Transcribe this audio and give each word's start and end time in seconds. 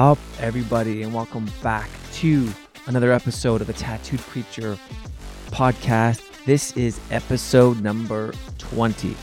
Up, 0.00 0.18
everybody, 0.38 1.02
and 1.02 1.12
welcome 1.12 1.46
back 1.62 1.90
to 2.14 2.48
another 2.86 3.12
episode 3.12 3.60
of 3.60 3.66
the 3.66 3.74
Tattooed 3.74 4.20
Preacher 4.20 4.78
podcast. 5.48 6.22
This 6.46 6.74
is 6.74 6.98
episode 7.10 7.82
number 7.82 8.32
20. 8.56 9.14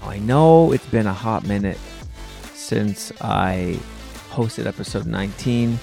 I 0.00 0.20
know 0.20 0.72
it's 0.72 0.86
been 0.86 1.06
a 1.06 1.12
hot 1.12 1.46
minute 1.46 1.76
since 2.54 3.12
I 3.20 3.78
posted 4.30 4.66
episode 4.66 5.04
19. 5.04 5.78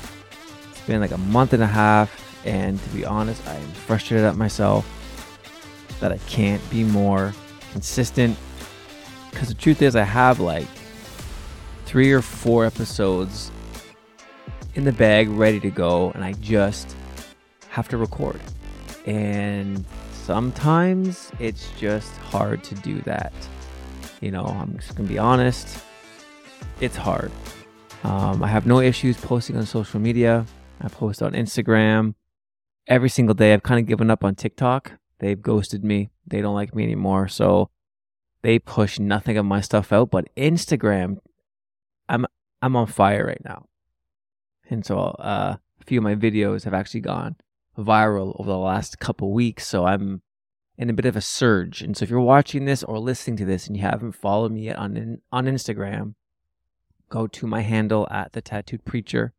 It's 0.71 0.81
been 0.88 0.99
like 0.99 1.12
a 1.12 1.20
month 1.20 1.54
and 1.54 1.62
a 1.62 1.67
half, 1.67 2.43
and 2.43 2.81
to 2.81 2.90
be 2.90 3.05
honest, 3.05 3.48
I 3.48 3.54
am 3.54 3.71
frustrated 3.73 4.26
at 4.26 4.35
myself 4.35 4.84
that 5.99 6.12
I 6.12 6.17
can't 6.26 6.67
be 6.71 6.84
more 6.84 7.35
consistent. 7.71 8.35
Because 9.29 9.49
the 9.49 9.54
truth 9.54 9.84
is, 9.84 9.95
I 9.95 10.05
have 10.05 10.40
like 10.40 10.65
three 11.85 12.12
or 12.12 12.23
four 12.23 12.65
episodes 12.65 13.52
in 14.75 14.84
the 14.84 14.91
bag 14.91 15.29
ready 15.29 15.59
to 15.61 15.70
go, 15.70 16.11
and 16.11 16.23
I 16.23 16.34
just 16.34 16.95
have 17.70 17.88
to 17.89 17.97
record. 17.97 18.39
And 19.05 19.84
sometimes 20.11 21.31
it's 21.39 21.71
just 21.77 22.15
hard 22.17 22.63
to 22.65 22.75
do 22.75 23.01
that. 23.01 23.34
You 24.21 24.31
know, 24.31 24.45
I'm 24.45 24.77
just 24.77 24.95
gonna 24.95 25.09
be 25.09 25.17
honest, 25.17 25.84
it's 26.79 26.95
hard. 26.95 27.31
Um, 28.03 28.43
I 28.43 28.48
have 28.48 28.65
no 28.65 28.79
issues 28.79 29.17
posting 29.17 29.57
on 29.57 29.65
social 29.65 29.99
media. 29.99 30.45
I 30.81 30.89
post 30.89 31.23
on 31.23 31.34
Instagram 31.34 32.15
every 32.87 33.10
single 33.10 33.34
day. 33.34 33.54
I've 33.54 33.63
kind 33.63 33.79
of 33.79 33.87
given 33.87 34.12
up 34.12 34.23
on 34.23 34.35
TikTok. 34.35 34.93
They've 35.20 35.41
ghosted 35.41 35.84
me. 35.84 36.10
They 36.27 36.41
don't 36.41 36.54
like 36.54 36.76
me 36.76 36.84
anymore. 36.84 37.27
So 37.27 37.70
they 38.41 38.60
push 38.60 38.99
nothing 38.99 39.37
of 39.37 39.45
my 39.45 39.62
stuff 39.62 39.91
out. 39.91 40.12
But 40.12 40.34
Instagram, 40.35 41.17
I'm 42.10 42.26
I'm 42.62 42.76
on 42.76 42.87
fire 42.87 43.26
right 43.26 43.43
now. 43.43 43.65
And 44.70 44.85
so 44.85 44.99
uh, 44.99 45.58
a 45.82 45.84
few 45.85 45.99
of 45.99 46.04
my 46.04 46.16
videos 46.16 46.63
have 46.63 46.74
actually 46.74 47.02
gone 47.02 47.35
viral 47.77 48.40
over 48.40 48.49
the 48.49 48.58
last 48.58 48.99
couple 48.99 49.32
weeks. 49.32 49.68
So 49.68 49.85
I'm 49.85 50.22
in 50.77 50.90
a 50.90 50.94
bit 50.94 51.05
of 51.05 51.16
a 51.16 51.22
surge. 51.22 51.82
And 51.82 51.96
so 51.96 52.04
if 52.04 52.10
you're 52.10 52.20
watching 52.20 52.66
this 52.66 52.84
or 52.84 52.99
listening 52.99 53.38
to 53.38 53.46
this 53.46 53.68
and 53.68 53.76
you 53.76 53.84
haven't 53.84 54.13
followed 54.13 54.52
me 54.52 54.62
yet 54.62 54.77
on 54.77 55.22
on 55.32 55.46
Instagram, 55.46 56.16
go 57.10 57.27
to 57.27 57.48
my 57.48 57.62
handle 57.62 58.07
at 58.12 58.34
the 58.34 58.41
tattooed 58.41 58.85
preacher. 58.85 59.34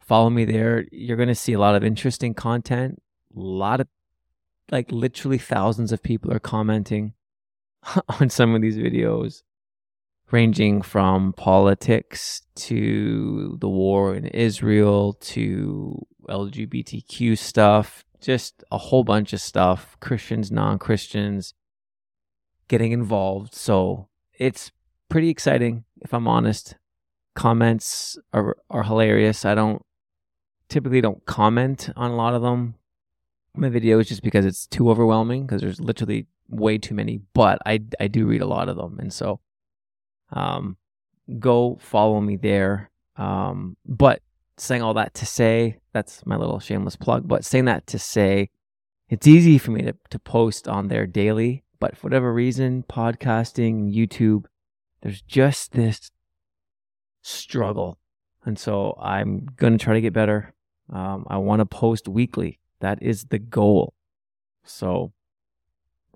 Follow 0.00 0.30
me 0.30 0.44
there. 0.44 0.86
You're 0.92 1.16
going 1.16 1.28
to 1.28 1.34
see 1.34 1.52
a 1.52 1.58
lot 1.58 1.74
of 1.74 1.82
interesting 1.82 2.34
content. 2.34 3.02
A 3.36 3.40
lot 3.40 3.80
of 3.80 3.88
like 4.70 4.90
literally 4.90 5.38
thousands 5.38 5.92
of 5.92 6.02
people 6.02 6.32
are 6.32 6.38
commenting 6.38 7.14
on 8.20 8.30
some 8.30 8.54
of 8.54 8.62
these 8.62 8.76
videos 8.76 9.42
ranging 10.30 10.82
from 10.82 11.32
politics 11.32 12.42
to 12.56 13.56
the 13.60 13.68
war 13.68 14.14
in 14.14 14.26
Israel 14.26 15.12
to 15.14 16.04
LGBTQ 16.28 17.38
stuff, 17.38 18.04
just 18.20 18.64
a 18.72 18.78
whole 18.78 19.04
bunch 19.04 19.32
of 19.32 19.40
stuff, 19.40 19.96
Christians, 20.00 20.50
non 20.50 20.78
Christians 20.78 21.54
getting 22.68 22.92
involved. 22.92 23.54
So 23.54 24.08
it's 24.38 24.72
pretty 25.08 25.28
exciting, 25.28 25.84
if 26.00 26.12
I'm 26.12 26.26
honest. 26.26 26.76
Comments 27.34 28.18
are, 28.32 28.56
are 28.70 28.82
hilarious. 28.82 29.44
I 29.44 29.54
don't 29.54 29.84
typically 30.68 31.00
don't 31.00 31.24
comment 31.26 31.90
on 31.94 32.10
a 32.10 32.16
lot 32.16 32.34
of 32.34 32.42
them. 32.42 32.74
My 33.54 33.68
videos 33.68 34.06
just 34.06 34.22
because 34.22 34.44
it's 34.44 34.66
too 34.66 34.90
overwhelming 34.90 35.46
because 35.46 35.62
there's 35.62 35.80
literally 35.80 36.26
way 36.48 36.78
too 36.78 36.94
many, 36.94 37.20
but 37.32 37.58
I, 37.64 37.80
I 38.00 38.08
do 38.08 38.26
read 38.26 38.42
a 38.42 38.46
lot 38.46 38.68
of 38.68 38.76
them. 38.76 38.98
And 38.98 39.12
so 39.12 39.40
um, 40.32 40.76
go 41.38 41.78
follow 41.80 42.20
me 42.20 42.36
there. 42.36 42.90
Um, 43.16 43.76
but 43.86 44.20
saying 44.58 44.82
all 44.82 44.94
that 44.94 45.14
to 45.14 45.26
say, 45.26 45.78
that's 45.92 46.24
my 46.26 46.36
little 46.36 46.60
shameless 46.60 46.96
plug, 46.96 47.26
but 47.26 47.44
saying 47.44 47.66
that 47.66 47.86
to 47.88 47.98
say, 47.98 48.50
it's 49.08 49.26
easy 49.26 49.58
for 49.58 49.70
me 49.70 49.82
to, 49.82 49.94
to 50.10 50.18
post 50.18 50.66
on 50.66 50.88
there 50.88 51.06
daily, 51.06 51.64
but 51.78 51.96
for 51.96 52.08
whatever 52.08 52.32
reason, 52.32 52.84
podcasting, 52.88 53.94
YouTube, 53.94 54.46
there's 55.02 55.22
just 55.22 55.72
this 55.72 56.10
struggle. 57.22 57.98
And 58.44 58.58
so 58.58 58.96
I'm 59.00 59.46
going 59.56 59.76
to 59.76 59.84
try 59.84 59.94
to 59.94 60.00
get 60.00 60.12
better. 60.12 60.54
Um, 60.92 61.26
I 61.28 61.36
want 61.38 61.60
to 61.60 61.66
post 61.66 62.08
weekly. 62.08 62.60
That 62.80 63.02
is 63.02 63.26
the 63.26 63.38
goal. 63.38 63.94
So 64.64 65.12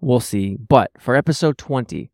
we'll 0.00 0.20
see. 0.20 0.56
But 0.56 0.90
for 0.98 1.14
episode 1.16 1.58
20, 1.58 2.10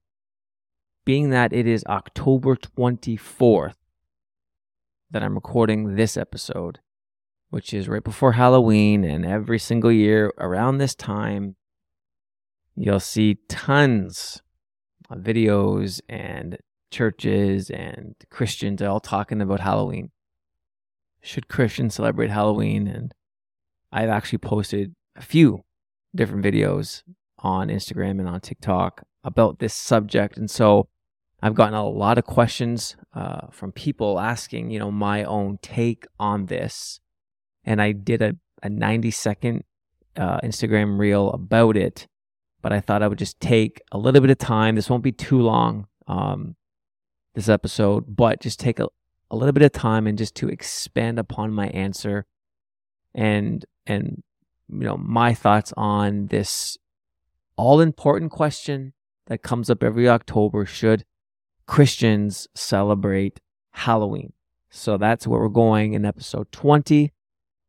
being 1.06 1.30
that 1.30 1.52
it 1.52 1.68
is 1.68 1.84
October 1.86 2.56
24th 2.56 3.76
that 5.08 5.22
I'm 5.22 5.36
recording 5.36 5.94
this 5.94 6.16
episode, 6.16 6.80
which 7.48 7.72
is 7.72 7.88
right 7.88 8.02
before 8.02 8.32
Halloween, 8.32 9.04
and 9.04 9.24
every 9.24 9.60
single 9.60 9.92
year 9.92 10.32
around 10.36 10.78
this 10.78 10.96
time, 10.96 11.54
you'll 12.74 12.98
see 12.98 13.38
tons 13.48 14.42
of 15.08 15.18
videos 15.18 16.00
and 16.08 16.58
churches 16.90 17.70
and 17.70 18.16
Christians 18.28 18.82
all 18.82 18.98
talking 18.98 19.40
about 19.40 19.60
Halloween. 19.60 20.10
Should 21.22 21.46
Christians 21.46 21.94
celebrate 21.94 22.30
Halloween? 22.30 22.88
And 22.88 23.14
I've 23.92 24.10
actually 24.10 24.38
posted 24.38 24.96
a 25.14 25.22
few 25.22 25.62
different 26.16 26.44
videos 26.44 27.04
on 27.38 27.68
Instagram 27.68 28.18
and 28.18 28.28
on 28.28 28.40
TikTok 28.40 29.04
about 29.22 29.60
this 29.60 29.72
subject. 29.72 30.36
And 30.36 30.50
so 30.50 30.88
I've 31.42 31.54
gotten 31.54 31.74
a 31.74 31.86
lot 31.86 32.18
of 32.18 32.24
questions 32.24 32.96
uh, 33.14 33.48
from 33.50 33.72
people 33.72 34.18
asking, 34.18 34.70
you 34.70 34.78
know, 34.78 34.90
my 34.90 35.24
own 35.24 35.58
take 35.60 36.06
on 36.18 36.46
this. 36.46 37.00
And 37.64 37.80
I 37.82 37.92
did 37.92 38.22
a, 38.22 38.36
a 38.62 38.70
90 38.70 39.10
second 39.10 39.64
uh, 40.16 40.40
Instagram 40.40 40.98
reel 40.98 41.30
about 41.30 41.76
it, 41.76 42.06
but 42.62 42.72
I 42.72 42.80
thought 42.80 43.02
I 43.02 43.08
would 43.08 43.18
just 43.18 43.38
take 43.38 43.82
a 43.92 43.98
little 43.98 44.20
bit 44.20 44.30
of 44.30 44.38
time. 44.38 44.76
This 44.76 44.88
won't 44.88 45.02
be 45.02 45.12
too 45.12 45.40
long, 45.40 45.88
um, 46.06 46.56
this 47.34 47.48
episode, 47.48 48.16
but 48.16 48.40
just 48.40 48.58
take 48.58 48.80
a, 48.80 48.88
a 49.30 49.36
little 49.36 49.52
bit 49.52 49.62
of 49.62 49.72
time 49.72 50.06
and 50.06 50.16
just 50.16 50.34
to 50.36 50.48
expand 50.48 51.18
upon 51.18 51.52
my 51.52 51.68
answer 51.68 52.24
and, 53.14 53.64
and, 53.86 54.22
you 54.68 54.84
know, 54.84 54.96
my 54.96 55.34
thoughts 55.34 55.72
on 55.76 56.28
this 56.28 56.78
all 57.56 57.80
important 57.80 58.30
question 58.30 58.94
that 59.26 59.42
comes 59.42 59.68
up 59.68 59.82
every 59.82 60.08
October. 60.08 60.64
Should 60.64 61.04
Christians 61.66 62.48
celebrate 62.54 63.40
Halloween. 63.70 64.32
So 64.70 64.96
that's 64.96 65.26
where 65.26 65.40
we're 65.40 65.48
going 65.48 65.94
in 65.94 66.04
episode 66.04 66.50
20. 66.52 67.12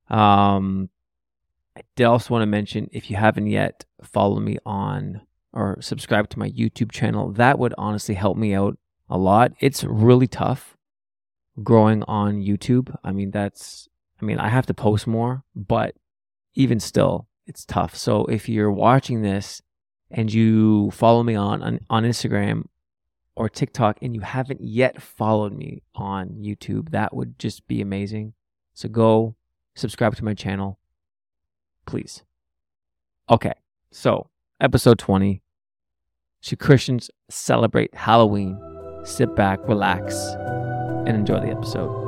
Um, 0.09 0.89
I 1.75 2.03
also 2.03 2.33
want 2.33 2.41
to 2.41 2.47
mention 2.47 2.89
if 2.91 3.09
you 3.09 3.17
haven't 3.17 3.47
yet 3.47 3.85
followed 4.03 4.41
me 4.41 4.57
on 4.65 5.21
or 5.53 5.77
subscribe 5.81 6.29
to 6.29 6.39
my 6.39 6.49
YouTube 6.49 6.91
channel, 6.91 7.31
that 7.33 7.59
would 7.59 7.73
honestly 7.77 8.15
help 8.15 8.37
me 8.37 8.53
out 8.53 8.77
a 9.09 9.17
lot. 9.17 9.53
It's 9.59 9.83
really 9.83 10.27
tough 10.27 10.77
growing 11.63 12.03
on 12.03 12.41
YouTube. 12.41 12.95
I 13.03 13.11
mean, 13.11 13.31
that's, 13.31 13.87
I 14.21 14.25
mean, 14.25 14.39
I 14.39 14.49
have 14.49 14.65
to 14.67 14.73
post 14.73 15.07
more, 15.07 15.43
but 15.55 15.95
even 16.53 16.79
still, 16.79 17.27
it's 17.45 17.65
tough. 17.65 17.95
So 17.95 18.25
if 18.25 18.49
you're 18.49 18.71
watching 18.71 19.21
this 19.21 19.61
and 20.11 20.31
you 20.31 20.91
follow 20.91 21.23
me 21.23 21.35
on, 21.35 21.63
on, 21.63 21.79
on 21.89 22.03
Instagram, 22.03 22.65
or 23.37 23.47
TikTok 23.47 23.99
and 24.01 24.15
you 24.15 24.21
haven't 24.21 24.61
yet 24.61 25.01
followed 25.01 25.53
me 25.53 25.83
on 25.93 26.29
YouTube, 26.29 26.89
that 26.89 27.15
would 27.15 27.37
just 27.37 27.67
be 27.67 27.81
amazing. 27.81 28.33
So 28.73 28.89
go 28.89 29.35
subscribe 29.75 30.15
to 30.15 30.25
my 30.25 30.33
channel, 30.33 30.79
please. 31.85 32.23
Okay, 33.29 33.53
so 33.91 34.29
episode 34.59 34.97
20. 34.97 35.43
Should 36.41 36.59
Christians 36.59 37.11
celebrate 37.29 37.93
Halloween? 37.93 38.59
Sit 39.03 39.35
back, 39.35 39.59
relax, 39.67 40.15
and 41.05 41.09
enjoy 41.09 41.39
the 41.39 41.49
episode. 41.49 42.06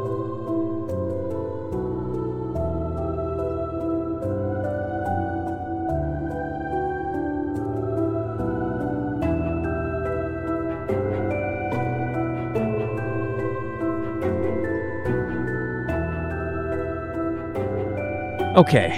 Okay. 18.59 18.89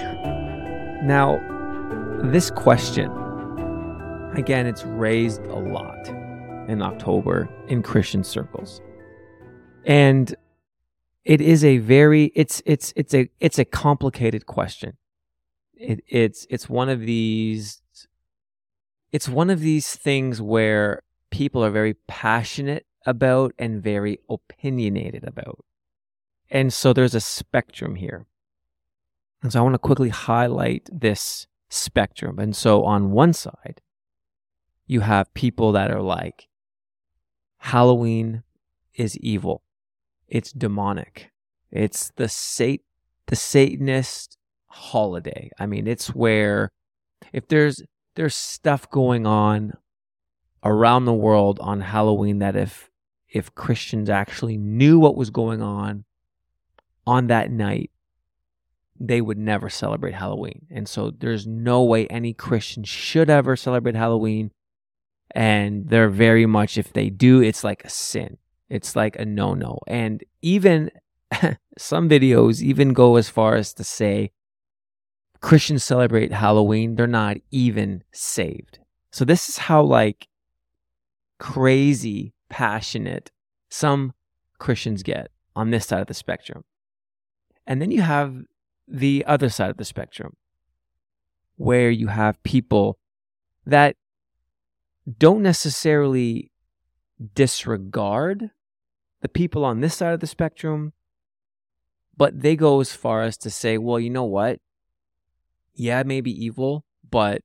Now, 1.04 1.40
this 2.24 2.50
question, 2.50 3.12
again, 4.36 4.66
it's 4.66 4.84
raised 4.86 5.44
a 5.44 5.60
lot 5.60 6.08
in 6.68 6.82
October 6.82 7.48
in 7.68 7.84
Christian 7.84 8.24
circles. 8.24 8.82
And 9.86 10.34
it 11.26 11.42
is 11.42 11.64
a 11.64 11.78
very 11.78 12.32
it's 12.34 12.64
it's 12.66 12.92
it's 12.96 13.14
a 13.14 13.30
it's 13.40 13.60
a 13.60 13.66
complicated 13.66 14.48
question. 14.48 14.98
It, 15.76 16.04
it's 16.08 16.48
it's 16.50 16.68
one 16.68 16.90
of 16.90 17.02
these 17.02 17.84
it's 19.12 19.30
one 19.30 19.52
of 19.52 19.60
these 19.60 19.96
things 19.96 20.42
where 20.42 21.04
people 21.30 21.64
are 21.64 21.70
very 21.70 21.94
passionate 22.08 22.88
about 23.06 23.54
and 23.60 23.84
very 23.84 24.18
opinionated 24.28 25.24
about. 25.24 25.64
And 26.50 26.74
so 26.74 26.94
there's 26.94 27.14
a 27.14 27.22
spectrum 27.22 27.94
here. 27.94 28.26
And 29.42 29.52
so 29.52 29.60
I 29.60 29.64
want 29.64 29.74
to 29.74 29.80
quickly 29.80 30.10
highlight 30.10 30.90
this 30.92 31.48
spectrum. 31.70 32.38
And 32.40 32.56
so 32.56 32.84
on 32.84 33.12
one 33.12 33.34
side, 33.34 33.82
you 34.86 35.02
have 35.02 35.34
people 35.34 35.72
that 35.72 35.90
are 35.90 36.02
like, 36.02 36.48
Halloween 37.58 38.44
is 38.96 39.18
evil. 39.18 39.64
It's 40.28 40.52
demonic. 40.52 41.32
It's 41.72 42.12
the 42.16 42.28
sat 42.28 42.80
the 43.28 43.36
Satanist 43.36 44.38
holiday. 44.68 45.50
I 45.58 45.66
mean, 45.66 45.88
it's 45.88 46.14
where 46.14 46.72
if 47.32 47.48
there's 47.48 47.82
there's 48.16 48.36
stuff 48.36 48.90
going 48.90 49.26
on 49.26 49.74
around 50.64 51.06
the 51.06 51.14
world 51.14 51.60
on 51.62 51.82
Halloween 51.82 52.40
that 52.40 52.56
if 52.56 52.90
if 53.30 53.56
Christians 53.56 54.10
actually 54.10 54.58
knew 54.58 55.00
what 55.00 55.16
was 55.16 55.30
going 55.30 55.62
on 55.62 56.04
on 57.08 57.28
that 57.28 57.52
night, 57.52 57.92
they 59.08 59.20
would 59.20 59.38
never 59.38 59.70
celebrate 59.70 60.14
Halloween. 60.14 60.68
And 60.70 60.88
so 60.88 61.12
there's 61.12 61.48
no 61.48 61.84
way 61.84 62.08
any 62.08 62.34
Christian 62.34 62.84
should 62.84 63.30
ever 63.30 63.56
celebrate 63.56 63.96
Halloween. 63.96 64.52
And 65.34 65.88
they're 65.90 66.10
very 66.10 66.46
much, 66.46 66.78
if 66.78 66.94
they 66.94 67.10
do, 67.10 67.42
it's 67.42 67.64
like 67.64 67.84
a 67.84 67.90
sin. 67.90 68.38
It's 68.70 68.96
like 68.96 69.18
a 69.18 69.26
no 69.26 69.54
no. 69.54 69.80
And 69.88 70.24
even 70.42 70.92
some 71.78 72.08
videos 72.08 72.62
even 72.62 72.94
go 72.94 73.16
as 73.16 73.28
far 73.28 73.56
as 73.56 73.74
to 73.76 73.84
say 73.84 74.32
Christians 75.42 75.84
celebrate 75.84 76.32
Halloween, 76.32 76.96
they're 76.96 77.08
not 77.08 77.38
even 77.50 78.04
saved. 78.12 78.80
So 79.12 79.26
this 79.26 79.50
is 79.50 79.58
how 79.58 79.82
like 79.82 80.28
crazy 81.40 82.34
passionate 82.50 83.32
some 83.70 84.14
Christians 84.60 85.02
get 85.02 85.32
on 85.56 85.72
this 85.72 85.88
side 85.88 86.02
of 86.02 86.08
the 86.08 86.14
spectrum. 86.14 86.64
And 87.66 87.82
then 87.82 87.90
you 87.90 88.02
have 88.02 88.36
the 88.92 89.24
other 89.26 89.50
side 89.50 89.70
of 89.70 89.78
the 89.78 89.86
spectrum 89.86 90.36
where 91.56 91.90
you 91.90 92.08
have 92.08 92.42
people 92.44 93.00
that 93.66 93.96
don't 95.18 95.42
necessarily 95.42 96.52
disregard 97.34 98.52
the 99.22 99.30
people 99.30 99.64
on 99.64 99.80
this 99.80 99.96
side 99.96 100.14
of 100.14 100.20
the 100.20 100.28
spectrum, 100.28 100.94
but 102.18 102.42
they 102.42 102.56
go 102.56 102.82
as 102.82 102.94
far 102.94 103.22
as 103.22 103.38
to 103.38 103.50
say, 103.50 103.78
well, 103.78 104.00
you 104.00 104.10
know 104.10 104.26
what? 104.26 104.60
Yeah, 105.74 106.00
it 106.00 106.08
may 106.08 106.22
be 106.22 106.32
evil, 106.32 106.84
but 107.10 107.42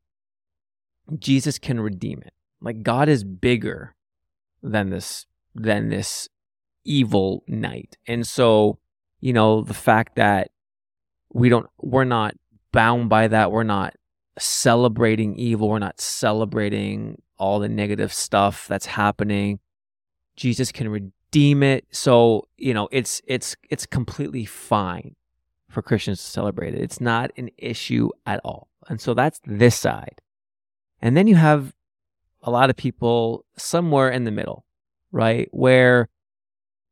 Jesus 1.18 1.58
can 1.58 1.78
redeem 1.78 2.22
it. 2.24 2.32
Like 2.60 2.82
God 2.82 3.08
is 3.08 3.22
bigger 3.22 3.94
than 4.62 4.90
this 4.90 5.26
than 5.54 5.90
this 5.90 6.28
evil 6.84 7.44
night. 7.46 7.96
And 8.06 8.26
so, 8.26 8.78
you 9.20 9.32
know, 9.32 9.62
the 9.62 9.74
fact 9.74 10.16
that 10.16 10.50
we 11.36 11.50
don't 11.50 11.66
we're 11.78 12.04
not 12.04 12.34
bound 12.72 13.10
by 13.10 13.28
that, 13.28 13.52
we're 13.52 13.62
not 13.62 13.94
celebrating 14.38 15.36
evil, 15.36 15.68
we're 15.68 15.78
not 15.78 16.00
celebrating 16.00 17.20
all 17.36 17.58
the 17.58 17.68
negative 17.68 18.12
stuff 18.12 18.66
that's 18.68 18.86
happening. 18.86 19.60
Jesus 20.36 20.72
can 20.72 20.88
redeem 20.88 21.62
it. 21.62 21.84
So, 21.90 22.48
you 22.56 22.72
know, 22.72 22.88
it's 22.90 23.20
it's 23.26 23.54
it's 23.68 23.84
completely 23.84 24.46
fine 24.46 25.14
for 25.68 25.82
Christians 25.82 26.20
to 26.20 26.30
celebrate 26.30 26.74
it. 26.74 26.80
It's 26.80 27.02
not 27.02 27.30
an 27.36 27.50
issue 27.58 28.08
at 28.24 28.40
all. 28.42 28.68
And 28.88 28.98
so 28.98 29.12
that's 29.12 29.38
this 29.44 29.76
side. 29.76 30.22
And 31.02 31.18
then 31.18 31.26
you 31.26 31.34
have 31.34 31.74
a 32.40 32.50
lot 32.50 32.70
of 32.70 32.76
people 32.76 33.44
somewhere 33.58 34.08
in 34.08 34.24
the 34.24 34.30
middle, 34.30 34.64
right? 35.12 35.48
Where, 35.50 36.08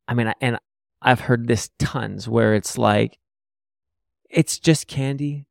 I 0.07 0.13
mean, 0.13 0.31
and 0.39 0.59
I've 1.01 1.21
heard 1.21 1.47
this 1.47 1.71
tons 1.79 2.29
where 2.29 2.53
it's 2.53 2.77
like, 2.77 3.17
it's 4.29 4.59
just 4.59 4.87
candy. 4.87 5.45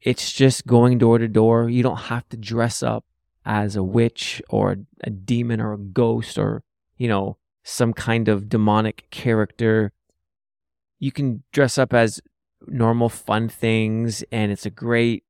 It's 0.00 0.32
just 0.32 0.66
going 0.66 0.98
door 0.98 1.18
to 1.18 1.28
door. 1.28 1.68
You 1.68 1.82
don't 1.82 1.96
have 1.96 2.28
to 2.30 2.36
dress 2.36 2.82
up 2.82 3.04
as 3.44 3.76
a 3.76 3.82
witch 3.82 4.40
or 4.48 4.76
a 5.02 5.10
demon 5.10 5.60
or 5.60 5.74
a 5.74 5.78
ghost 5.78 6.38
or, 6.38 6.62
you 6.96 7.08
know, 7.08 7.36
some 7.62 7.92
kind 7.92 8.28
of 8.28 8.48
demonic 8.48 9.08
character. 9.10 9.92
You 10.98 11.12
can 11.12 11.42
dress 11.52 11.78
up 11.78 11.92
as 11.92 12.20
normal 12.66 13.08
fun 13.08 13.48
things 13.48 14.22
and 14.30 14.52
it's 14.52 14.66
a 14.66 14.70
great 14.70 15.24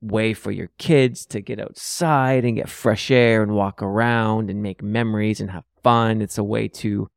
way 0.00 0.34
for 0.34 0.50
your 0.50 0.70
kids 0.78 1.26
to 1.26 1.40
get 1.40 1.60
outside 1.60 2.44
and 2.44 2.56
get 2.56 2.68
fresh 2.68 3.10
air 3.10 3.42
and 3.42 3.52
walk 3.52 3.82
around 3.82 4.50
and 4.50 4.62
make 4.62 4.82
memories 4.82 5.40
and 5.40 5.50
have 5.50 5.64
fun. 5.82 6.20
It's 6.20 6.38
a 6.38 6.44
way 6.44 6.68
to 6.68 7.08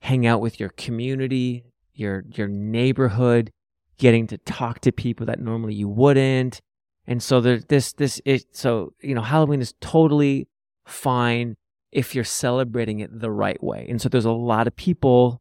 hang 0.00 0.26
out 0.26 0.40
with 0.40 0.60
your 0.60 0.68
community, 0.70 1.64
your 1.94 2.24
your 2.34 2.48
neighborhood, 2.48 3.52
getting 3.98 4.26
to 4.28 4.38
talk 4.38 4.80
to 4.80 4.92
people 4.92 5.26
that 5.26 5.40
normally 5.40 5.74
you 5.74 5.88
wouldn't. 5.88 6.60
And 7.06 7.22
so 7.22 7.40
there's 7.40 7.64
this 7.66 7.92
this 7.92 8.20
is 8.24 8.46
so 8.52 8.92
you 9.00 9.14
know 9.14 9.22
Halloween 9.22 9.60
is 9.60 9.74
totally 9.80 10.48
fine 10.84 11.56
if 11.92 12.14
you're 12.14 12.24
celebrating 12.24 13.00
it 13.00 13.20
the 13.20 13.30
right 13.30 13.62
way. 13.62 13.86
And 13.88 14.00
so 14.00 14.08
there's 14.08 14.24
a 14.24 14.32
lot 14.32 14.66
of 14.66 14.76
people 14.76 15.40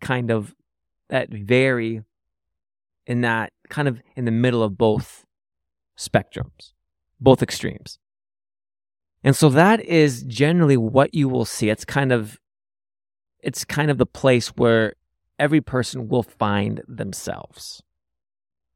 kind 0.00 0.30
of 0.30 0.54
that 1.08 1.30
vary 1.30 2.02
in 3.06 3.20
that 3.20 3.52
kind 3.68 3.88
of 3.88 4.00
in 4.16 4.24
the 4.24 4.30
middle 4.30 4.62
of 4.62 4.76
both 4.76 5.24
spectrums, 5.96 6.72
both 7.20 7.42
extremes. 7.42 7.98
And 9.22 9.34
so 9.34 9.48
that 9.50 9.80
is 9.80 10.22
generally 10.22 10.76
what 10.76 11.14
you 11.14 11.28
will 11.28 11.44
see. 11.44 11.70
It's 11.70 11.84
kind 11.84 12.12
of 12.12 12.38
it's 13.40 13.64
kind 13.64 13.90
of 13.90 13.98
the 13.98 14.06
place 14.06 14.48
where 14.48 14.94
every 15.38 15.60
person 15.60 16.08
will 16.08 16.22
find 16.22 16.82
themselves. 16.88 17.82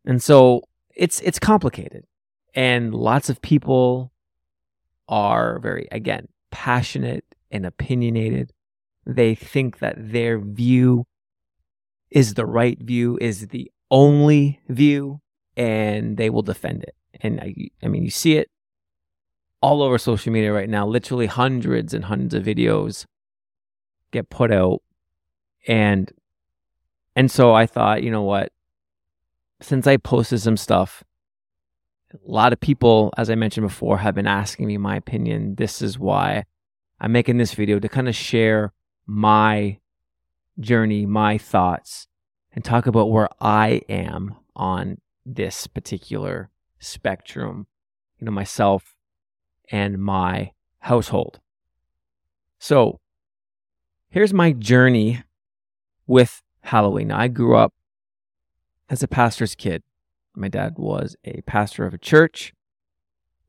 And 0.05 0.23
so 0.23 0.63
it's 0.95 1.21
it's 1.21 1.39
complicated. 1.39 2.05
And 2.55 2.95
lots 2.95 3.31
of 3.31 3.41
people 3.41 4.13
are 5.09 5.59
very 5.61 5.89
again 5.93 6.29
passionate 6.51 7.25
and 7.51 7.67
opinionated. 7.67 8.53
They 9.07 9.35
think 9.35 9.79
that 9.79 9.97
their 9.99 10.39
view 10.39 11.07
is 12.11 12.35
the 12.35 12.47
right 12.47 12.79
view, 12.81 13.19
is 13.21 13.49
the 13.49 13.71
only 13.91 14.61
view, 14.69 15.21
and 15.57 16.17
they 16.17 16.31
will 16.31 16.43
defend 16.43 16.83
it. 16.83 16.95
And 17.21 17.41
I, 17.41 17.55
I 17.83 17.89
mean, 17.89 18.03
you 18.03 18.11
see 18.11 18.37
it 18.37 18.51
all 19.63 19.83
over 19.83 19.99
social 19.99 20.33
media 20.33 20.53
right 20.53 20.69
now. 20.69 20.87
Literally 20.87 21.27
hundreds 21.27 21.93
and 21.95 22.05
hundreds 22.05 22.35
of 22.35 22.45
videos 22.45 23.05
get 24.11 24.31
put 24.31 24.51
out, 24.51 24.83
and 25.69 26.11
and 27.17 27.31
so 27.31 27.55
I 27.55 27.67
thought, 27.67 28.03
you 28.03 28.11
know 28.11 28.23
what? 28.23 28.53
Since 29.61 29.87
I 29.87 29.97
posted 29.97 30.41
some 30.41 30.57
stuff, 30.57 31.05
a 32.15 32.31
lot 32.31 32.53
of 32.53 32.61
people, 32.61 33.13
as 33.17 33.31
I 33.31 33.35
mentioned 33.35 33.67
before, 33.67 33.99
have 33.99 34.15
been 34.15 34.27
asking 34.27 34.67
me 34.67 34.79
my 34.79 34.97
opinion. 34.97 35.55
This 35.57 35.81
is 35.83 35.99
why 35.99 36.45
I'm 37.01 37.13
making 37.13 37.39
this 37.39 37.55
video 37.55 37.79
to 37.79 37.89
kind 37.89 38.09
of 38.09 38.17
share 38.17 38.73
my 39.07 39.79
journey, 40.59 41.07
my 41.07 41.39
thoughts, 41.39 42.09
and 42.53 42.65
talk 42.65 42.87
about 42.87 43.11
where 43.11 43.29
I 43.41 43.83
am 43.89 44.35
on 44.57 44.99
this 45.25 45.67
particular 45.67 46.51
spectrum, 46.79 47.67
you 48.19 48.25
know, 48.25 48.33
myself 48.33 48.95
and 49.71 49.99
my 49.99 50.53
household. 50.81 51.39
So 52.59 53.01
here's 54.11 54.35
my 54.35 54.53
journey 54.53 55.23
with 56.07 56.43
Halloween. 56.63 57.11
I 57.11 57.29
grew 57.29 57.57
up 57.57 57.73
as 58.89 59.03
a 59.03 59.09
pastor's 59.09 59.55
kid. 59.55 59.83
My 60.35 60.49
dad 60.49 60.75
was 60.77 61.17
a 61.25 61.41
pastor 61.43 61.85
of 61.87 61.95
a 61.95 61.99
church. 61.99 62.53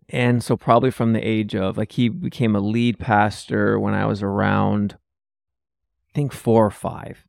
And 0.10 0.44
so, 0.44 0.58
probably 0.58 0.92
from 0.92 1.14
the 1.14 1.26
age 1.26 1.56
of 1.56 1.78
like, 1.78 1.94
he 1.94 2.10
became 2.10 2.56
a 2.56 2.60
lead 2.60 3.00
pastor 3.00 3.80
when 3.80 3.94
I 3.94 4.06
was 4.06 4.22
around, 4.22 4.98
I 6.10 6.12
think, 6.14 6.34
four 6.34 6.66
or 6.66 6.72
five. 6.72 7.26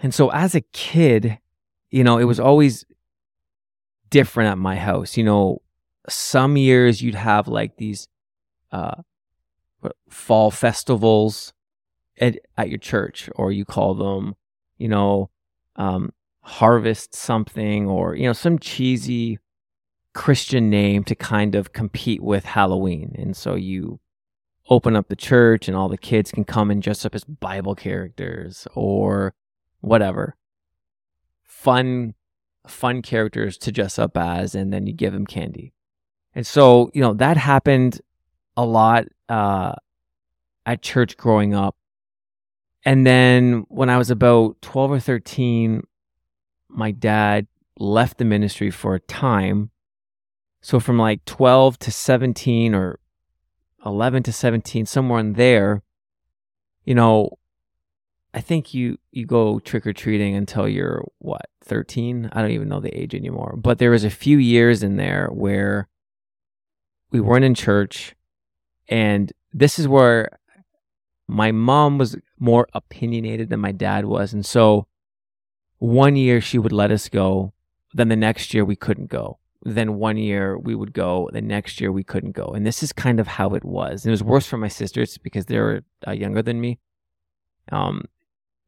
And 0.00 0.14
so, 0.14 0.30
as 0.30 0.54
a 0.54 0.60
kid, 0.60 1.38
you 1.90 2.04
know, 2.04 2.18
it 2.18 2.24
was 2.24 2.38
always 2.38 2.84
different 4.10 4.50
at 4.50 4.58
my 4.58 4.76
house. 4.76 5.16
You 5.16 5.24
know, 5.24 5.62
some 6.08 6.56
years 6.56 7.02
you'd 7.02 7.16
have 7.16 7.48
like 7.48 7.76
these 7.78 8.06
uh, 8.70 9.02
fall 10.08 10.50
festivals 10.50 11.52
at, 12.20 12.38
at 12.56 12.68
your 12.68 12.78
church, 12.78 13.28
or 13.34 13.50
you 13.50 13.64
call 13.64 13.94
them, 13.94 14.36
you 14.82 14.88
know, 14.88 15.30
um, 15.76 16.10
harvest 16.40 17.14
something, 17.14 17.88
or, 17.88 18.16
you 18.16 18.26
know, 18.26 18.32
some 18.32 18.58
cheesy 18.58 19.38
Christian 20.12 20.68
name 20.68 21.04
to 21.04 21.14
kind 21.14 21.54
of 21.54 21.72
compete 21.72 22.22
with 22.22 22.44
Halloween. 22.44 23.14
And 23.18 23.36
so 23.36 23.54
you 23.54 24.00
open 24.68 24.96
up 24.96 25.08
the 25.08 25.16
church 25.16 25.68
and 25.68 25.76
all 25.76 25.88
the 25.88 25.98
kids 25.98 26.30
can 26.30 26.44
come 26.44 26.70
and 26.70 26.82
dress 26.82 27.04
up 27.04 27.14
as 27.14 27.24
Bible 27.24 27.74
characters 27.74 28.66
or 28.74 29.34
whatever. 29.80 30.36
Fun 31.44 32.14
fun 32.66 33.02
characters 33.02 33.58
to 33.58 33.72
dress 33.72 33.98
up 33.98 34.16
as, 34.16 34.54
and 34.54 34.72
then 34.72 34.86
you 34.86 34.92
give 34.92 35.12
them 35.12 35.26
candy. 35.26 35.72
And 36.34 36.46
so, 36.46 36.90
you 36.94 37.00
know, 37.00 37.14
that 37.14 37.36
happened 37.36 38.00
a 38.56 38.64
lot 38.64 39.06
uh, 39.28 39.74
at 40.64 40.82
church 40.82 41.16
growing 41.16 41.54
up. 41.54 41.76
And 42.84 43.06
then 43.06 43.64
when 43.68 43.90
I 43.90 43.98
was 43.98 44.10
about 44.10 44.60
12 44.62 44.90
or 44.90 45.00
13, 45.00 45.82
my 46.68 46.90
dad 46.90 47.46
left 47.78 48.18
the 48.18 48.24
ministry 48.24 48.70
for 48.70 48.94
a 48.94 49.00
time. 49.00 49.70
So 50.60 50.80
from 50.80 50.98
like 50.98 51.24
12 51.24 51.78
to 51.80 51.90
17 51.90 52.74
or 52.74 52.98
11 53.84 54.24
to 54.24 54.32
17, 54.32 54.86
somewhere 54.86 55.20
in 55.20 55.34
there, 55.34 55.82
you 56.84 56.94
know, 56.94 57.38
I 58.34 58.40
think 58.40 58.72
you 58.72 58.98
you 59.10 59.26
go 59.26 59.58
trick 59.58 59.86
or 59.86 59.92
treating 59.92 60.34
until 60.34 60.66
you're 60.66 61.04
what 61.18 61.46
13. 61.64 62.30
I 62.32 62.40
don't 62.40 62.52
even 62.52 62.68
know 62.68 62.80
the 62.80 62.98
age 62.98 63.14
anymore. 63.14 63.56
But 63.56 63.78
there 63.78 63.90
was 63.90 64.04
a 64.04 64.10
few 64.10 64.38
years 64.38 64.82
in 64.82 64.96
there 64.96 65.28
where 65.28 65.88
we 67.10 67.20
weren't 67.20 67.44
in 67.44 67.54
church, 67.54 68.14
and 68.88 69.32
this 69.52 69.78
is 69.78 69.86
where 69.86 70.38
my 71.28 71.52
mom 71.52 71.98
was 71.98 72.16
more 72.38 72.68
opinionated 72.74 73.48
than 73.48 73.60
my 73.60 73.72
dad 73.72 74.04
was, 74.04 74.32
and 74.32 74.44
so 74.44 74.86
one 75.78 76.16
year 76.16 76.40
she 76.40 76.58
would 76.58 76.72
let 76.72 76.90
us 76.90 77.08
go, 77.08 77.52
then 77.92 78.08
the 78.08 78.16
next 78.16 78.54
year 78.54 78.64
we 78.64 78.76
couldn't 78.76 79.10
go. 79.10 79.38
Then 79.64 79.94
one 79.94 80.16
year 80.16 80.58
we 80.58 80.74
would 80.74 80.92
go, 80.92 81.30
the 81.32 81.40
next 81.40 81.80
year 81.80 81.92
we 81.92 82.02
couldn't 82.02 82.32
go, 82.32 82.46
and 82.46 82.66
this 82.66 82.82
is 82.82 82.92
kind 82.92 83.20
of 83.20 83.26
how 83.26 83.54
it 83.54 83.64
was. 83.64 84.04
And 84.04 84.10
it 84.10 84.12
was 84.12 84.22
worse 84.22 84.46
for 84.46 84.58
my 84.58 84.68
sisters 84.68 85.18
because 85.18 85.46
they 85.46 85.58
were 85.58 85.82
uh, 86.06 86.12
younger 86.12 86.42
than 86.42 86.60
me. 86.60 86.78
Um, 87.70 88.06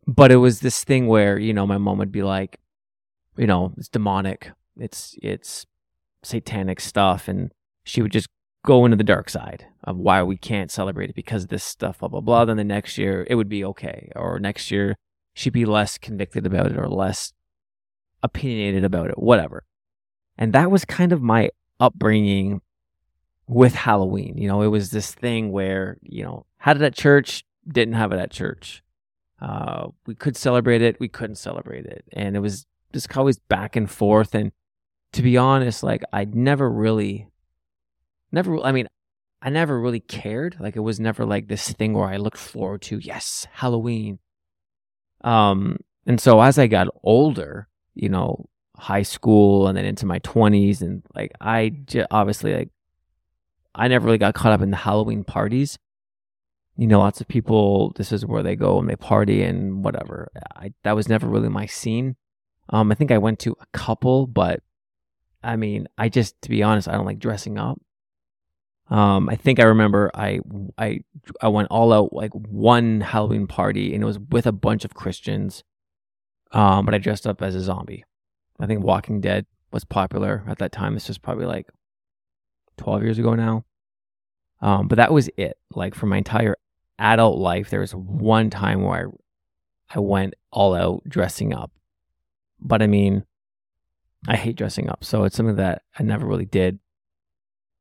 but 0.07 0.31
it 0.31 0.37
was 0.37 0.61
this 0.61 0.85
thing 0.85 1.07
where 1.07 1.39
you 1.39 1.53
know 1.53 1.67
my 1.67 1.79
mom 1.79 1.99
would 1.99 2.13
be 2.13 2.23
like 2.23 2.61
you 3.37 3.47
know 3.47 3.73
it's 3.77 3.89
demonic 3.89 4.51
it's 4.77 5.17
it's 5.23 5.67
satanic 6.23 6.81
stuff 6.81 7.29
and 7.29 7.53
she 7.85 8.03
would 8.03 8.13
just 8.13 8.29
go 8.65 8.85
into 8.85 8.97
the 8.97 9.05
dark 9.05 9.29
side 9.29 9.67
of 9.85 9.97
why 9.97 10.23
we 10.23 10.37
can't 10.37 10.71
celebrate 10.71 11.11
it 11.11 11.17
because 11.17 11.47
this 11.47 11.65
stuff 11.65 11.99
blah 11.99 12.09
blah 12.09 12.21
blah 12.21 12.45
then 12.45 12.57
the 12.57 12.65
next 12.65 12.99
year 12.99 13.27
it 13.29 13.35
would 13.35 13.49
be 13.49 13.65
okay. 13.65 14.11
Or 14.17 14.39
next 14.39 14.71
year 14.71 14.97
she'd 15.35 15.53
be 15.53 15.65
less 15.65 15.99
convicted 15.99 16.47
about 16.47 16.73
it 16.73 16.79
or 16.79 16.89
less 16.89 17.33
opinionated 18.23 18.85
about 18.85 19.11
it 19.11 19.19
whatever. 19.19 19.65
And 20.39 20.53
that 20.53 20.71
was 20.71 20.85
kind 20.85 21.13
of 21.13 21.23
my 21.23 21.51
upbringing 21.81 22.61
with 23.47 23.75
halloween 23.75 24.39
you 24.39 24.49
know? 24.49 24.63
It 24.63 24.69
was 24.69 24.91
this 24.91 25.13
thing 25.13 25.53
where 25.53 25.99
you 26.03 26.25
know 26.25 26.47
had 26.59 26.77
it 26.77 26.83
at 26.83 26.95
church 26.95 27.45
didn't 27.67 27.95
have 27.95 28.13
it 28.13 28.19
at 28.19 28.31
church. 28.31 28.83
Uh, 29.41 29.89
we 30.07 30.15
could 30.15 30.37
celebrate 30.37 30.83
it, 30.83 30.99
we 31.01 31.09
couldn't 31.09 31.37
celebrate 31.37 31.87
it, 31.87 32.05
and 32.13 32.37
it 32.37 32.41
was 32.41 32.67
just 32.93 33.15
always 33.17 33.39
back 33.39 33.77
and 33.77 33.91
forth. 33.91 34.35
And 34.35 34.53
to 35.13 35.23
be 35.23 35.37
honest, 35.37 35.83
like 35.83 36.03
I'd 36.13 36.35
never 36.35 36.71
really, 36.71 37.29
never. 38.35 38.59
I 38.61 38.73
mean, 38.73 38.87
I 39.41 39.51
never 39.51 39.81
really 39.81 40.01
cared. 40.01 40.57
Like 40.61 40.77
it 40.77 40.81
was 40.81 41.01
never 41.01 41.25
like 41.25 41.49
this 41.49 41.73
thing 41.73 41.95
where 41.95 42.09
I 42.09 42.19
looked 42.19 42.39
forward 42.39 42.83
to. 42.83 42.99
Yes, 42.99 43.47
Halloween. 43.53 44.19
Um, 45.23 45.79
and 46.07 46.21
so 46.21 46.41
as 46.41 46.59
I 46.59 46.67
got 46.67 46.89
older, 47.03 47.69
you 47.95 48.09
know, 48.11 48.47
high 48.77 49.03
school 49.03 49.69
and 49.69 49.77
then 49.79 49.85
into 49.87 50.07
my 50.07 50.19
twenties, 50.19 50.83
and 50.83 51.03
like 51.15 51.33
I 51.41 51.71
j- 51.71 52.07
obviously 52.11 52.55
like 52.55 52.71
I 53.75 53.89
never 53.89 54.07
really 54.07 54.19
got 54.19 54.35
caught 54.35 54.53
up 54.53 54.61
in 54.63 54.71
the 54.71 54.77
Halloween 54.77 55.25
parties 55.25 55.79
you 56.77 56.87
know, 56.87 56.99
lots 56.99 57.21
of 57.21 57.29
people, 57.29 57.93
this 57.97 58.11
is 58.11 58.27
where 58.27 58.43
they 58.43 58.57
go 58.57 58.79
and 58.79 58.89
they 58.89 58.97
party 58.97 59.43
and 59.43 59.85
whatever. 59.85 60.31
I, 60.57 60.73
that 60.83 60.97
was 60.97 61.09
never 61.09 61.29
really 61.29 61.49
my 61.49 61.67
scene. 61.67 62.17
Um, 62.71 62.91
I 62.91 62.95
think 62.95 63.11
I 63.11 63.19
went 63.19 63.39
to 63.41 63.57
a 63.61 63.67
couple, 63.73 64.27
but 64.27 64.61
I 65.43 65.57
mean, 65.57 65.87
I 65.99 66.09
just, 66.09 66.41
to 66.43 66.49
be 66.49 66.63
honest, 66.63 66.89
I 66.89 66.93
don't 66.93 67.07
like 67.07 67.19
dressing 67.19 67.59
up. 67.59 67.81
Um, 68.91 69.29
I 69.31 69.37
think 69.37 69.61
I 69.61 69.65
remember 69.65 70.11
I, 70.15 70.41
I, 70.77 71.01
I 71.41 71.49
went 71.49 71.69
all 71.71 71.93
out 71.93 72.13
like 72.13 72.33
one 72.33 73.01
Halloween 73.01 73.47
party 73.47 73.95
and 73.95 74.03
it 74.03 74.07
was 74.07 74.19
with 74.19 74.47
a 74.47 74.53
bunch 74.53 74.85
of 74.85 74.95
Christians. 74.95 75.65
Um, 76.53 76.85
but 76.85 76.95
I 76.95 76.99
dressed 76.99 77.27
up 77.27 77.43
as 77.43 77.55
a 77.55 77.61
zombie. 77.61 78.05
I 78.61 78.67
think 78.67 78.85
Walking 78.85 79.21
Dead 79.21 79.47
was 79.73 79.85
popular 79.85 80.45
at 80.47 80.59
that 80.59 80.73
time. 80.73 80.95
This 80.95 81.09
was 81.09 81.19
probably 81.19 81.47
like 81.47 81.69
12 82.77 83.03
years 83.03 83.19
ago 83.19 83.35
now. 83.35 83.65
Um, 84.61 84.87
but 84.87 84.97
that 84.97 85.13
was 85.13 85.29
it. 85.37 85.59
Like 85.75 85.95
for 85.95 86.07
my 86.07 86.19
entire 86.19 86.57
adult 86.99 87.39
life, 87.39 87.71
there 87.71 87.81
was 87.81 87.95
one 87.95 88.51
time 88.51 88.83
where 88.83 89.11
I, 89.91 89.97
I 89.97 90.01
went 90.01 90.35
all 90.51 90.75
out 90.75 91.03
dressing 91.09 91.53
up. 91.53 91.73
But 92.61 92.83
I 92.83 92.87
mean, 92.87 93.25
I 94.27 94.37
hate 94.37 94.57
dressing 94.57 94.89
up. 94.89 95.05
So 95.05 95.25
it's 95.25 95.37
something 95.37 95.57
that 95.57 95.83
I 95.99 96.03
never 96.03 96.27
really 96.27 96.47
did. 96.47 96.79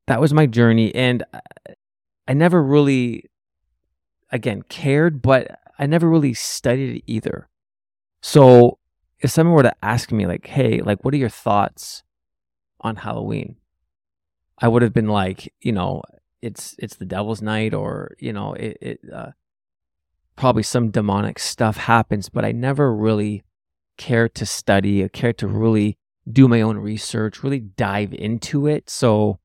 That 0.06 0.20
was 0.20 0.34
my 0.34 0.46
journey. 0.46 0.94
And 0.94 1.24
I 2.28 2.34
never 2.34 2.62
really, 2.62 3.24
again, 4.30 4.62
cared, 4.68 5.22
but 5.22 5.58
I 5.78 5.86
never 5.86 6.08
really 6.08 6.34
studied 6.34 6.96
it 6.96 7.04
either. 7.06 7.48
So 8.22 8.78
if 9.20 9.30
someone 9.30 9.54
were 9.54 9.62
to 9.62 9.74
ask 9.82 10.12
me, 10.12 10.26
like, 10.26 10.46
hey, 10.46 10.80
like, 10.80 11.04
what 11.04 11.14
are 11.14 11.18
your 11.18 11.28
thoughts 11.28 12.02
on 12.80 12.96
Halloween? 12.96 13.56
I 14.58 14.68
would 14.68 14.82
have 14.82 14.92
been 14.92 15.08
like, 15.08 15.52
you 15.60 15.72
know, 15.72 16.02
it's 16.44 16.76
it's 16.78 16.96
the 16.96 17.06
devil's 17.06 17.40
night 17.40 17.72
or 17.72 18.14
you 18.20 18.32
know 18.32 18.52
it, 18.52 18.76
it 18.80 19.00
uh, 19.12 19.30
probably 20.36 20.62
some 20.62 20.90
demonic 20.90 21.38
stuff 21.38 21.76
happens 21.78 22.28
but 22.28 22.44
i 22.44 22.52
never 22.52 22.94
really 22.94 23.42
cared 23.96 24.34
to 24.34 24.44
study 24.44 25.02
or 25.02 25.08
cared 25.08 25.38
to 25.38 25.48
really 25.48 25.96
do 26.30 26.46
my 26.46 26.60
own 26.60 26.76
research 26.76 27.42
really 27.42 27.60
dive 27.60 28.12
into 28.12 28.66
it 28.66 28.90
so 28.90 29.38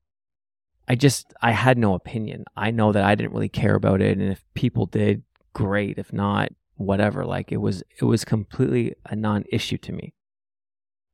i 0.90 0.94
just 0.94 1.32
i 1.40 1.52
had 1.52 1.78
no 1.78 1.94
opinion. 1.94 2.44
I 2.56 2.70
know 2.70 2.92
that 2.92 3.04
i 3.04 3.14
didn't 3.14 3.32
really 3.32 3.48
care 3.48 3.74
about 3.74 4.00
it 4.02 4.18
and 4.18 4.32
if 4.32 4.44
people 4.54 4.86
did 4.86 5.22
great. 5.52 5.98
If 5.98 6.12
not 6.12 6.50
whatever. 6.76 7.24
Like 7.24 7.52
it 7.52 7.58
was 7.58 7.82
it 8.00 8.04
was 8.04 8.24
completely 8.24 8.94
a 9.06 9.14
non-issue 9.16 9.78
to 9.78 9.92
me. 9.92 10.14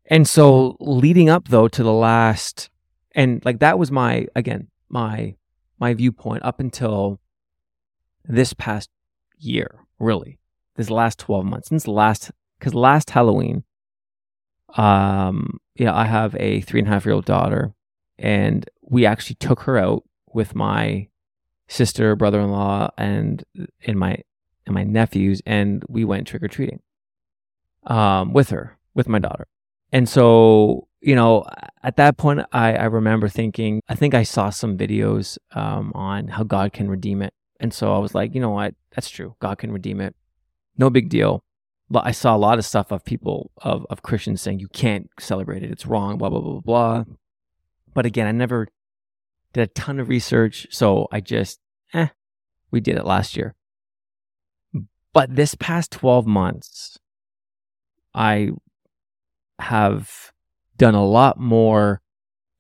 And 0.09 0.29
so 0.29 0.77
leading 0.81 1.29
up 1.29 1.49
though 1.49 1.69
to 1.69 1.83
the 1.83 1.93
last 1.93 2.71
and 3.15 3.45
like 3.45 3.59
that 3.61 3.79
was 3.79 3.91
my 3.91 4.27
again 4.35 4.69
my 4.89 5.35
my 5.79 5.95
viewpoint 5.95 6.45
up 6.45 6.61
until 6.61 7.21
this 8.25 8.53
past 8.53 8.89
year, 9.39 9.85
really, 9.99 10.39
this 10.77 10.91
last 10.91 11.19
12 11.19 11.45
months, 11.45 11.69
since 11.69 11.87
last, 11.87 12.31
because 12.59 12.75
last 12.75 13.11
Halloween, 13.11 13.65
um, 14.77 15.59
yeah, 15.75 15.95
I 15.95 16.05
have 16.05 16.35
a 16.41 16.61
three 16.63 16.81
and 16.81 16.89
a 16.89 16.93
half 16.93 17.05
year 17.05 17.15
old 17.15 17.25
daughter, 17.27 17.75
and 18.19 18.69
we 18.83 19.07
actually 19.07 19.37
took 19.37 19.61
her 19.61 19.79
out 19.79 20.05
with 20.33 20.55
my 20.55 21.09
sister, 21.69 22.15
brother 22.17 22.41
in 22.41 22.51
law, 22.51 22.91
and 22.97 23.45
and 23.87 23.99
my 23.99 24.19
and 24.67 24.75
my 24.75 24.85
nephews, 24.85 25.43
and 25.47 25.85
we 25.89 26.05
went 26.05 26.27
trick 26.27 26.43
or 26.43 26.49
treating, 26.49 26.81
um, 27.87 28.33
with 28.33 28.51
her, 28.51 28.79
with 28.95 29.09
my 29.09 29.19
daughter, 29.19 29.47
and 29.93 30.09
so 30.09 30.89
you 31.07 31.15
know, 31.15 31.45
at 31.85 31.97
that 31.97 32.17
point, 32.17 32.41
I, 32.53 32.75
I 32.75 32.85
remember 32.87 33.29
thinking, 33.29 33.81
I 33.89 33.95
think 33.95 34.13
I 34.13 34.25
saw 34.25 34.51
some 34.51 34.77
videos 34.77 35.39
um, 35.53 35.93
on 35.95 36.27
how 36.27 36.43
God 36.43 36.73
can 36.73 36.91
redeem 36.91 37.23
it. 37.23 37.33
And 37.61 37.73
so 37.73 37.95
I 37.95 37.99
was 37.99 38.13
like, 38.13 38.35
you 38.35 38.41
know 38.41 38.51
what? 38.51 38.75
That's 38.93 39.09
true. 39.09 39.37
God 39.39 39.59
can 39.59 39.71
redeem 39.71 40.01
it. 40.01 40.17
No 40.77 40.91
big 40.91 41.09
deal. 41.09 41.45
But 41.89 42.05
I 42.05 42.11
saw 42.11 42.35
a 42.35 42.39
lot 42.39 42.59
of 42.59 42.65
stuff 42.65 42.91
of 42.91 43.05
people, 43.05 43.53
of, 43.59 43.87
of 43.89 44.03
Christians 44.03 44.43
saying, 44.43 44.59
you 44.59 44.67
can't 44.67 45.09
celebrate 45.21 45.63
it. 45.63 45.71
It's 45.71 45.87
wrong, 45.87 46.19
blah, 46.19 46.29
blah, 46.29 46.41
blah, 46.41 46.61
blah. 46.61 47.05
But 47.97 48.05
again, 48.05 48.27
I 48.27 48.33
never 48.33 48.69
did 49.55 49.63
a 49.63 49.67
ton 49.69 49.99
of 49.99 50.11
research. 50.11 50.67
So 50.71 51.09
I 51.11 51.21
just, 51.21 51.61
eh, 51.95 52.09
we 52.71 52.79
did 52.79 52.97
it 52.97 53.07
last 53.07 53.39
year. 53.39 53.55
But 55.15 55.35
this 55.35 55.55
past 55.55 55.93
12 55.93 56.27
months, 56.27 56.99
I 58.15 58.51
have 59.59 60.31
done 60.77 60.95
a 60.95 61.07
lot 61.07 61.41
more 61.41 62.03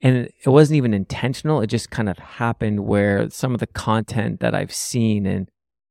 and 0.01 0.17
it 0.17 0.49
wasn't 0.49 0.77
even 0.77 0.95
intentional 0.95 1.61
it 1.61 1.67
just 1.67 1.91
kind 1.91 2.09
of 2.09 2.17
happened 2.19 2.87
where 2.87 3.29
some 3.29 3.53
of 3.53 3.61
the 3.61 3.67
content 3.67 4.41
that 4.41 4.55
i've 4.55 4.73
seen 4.73 5.27
and 5.27 5.51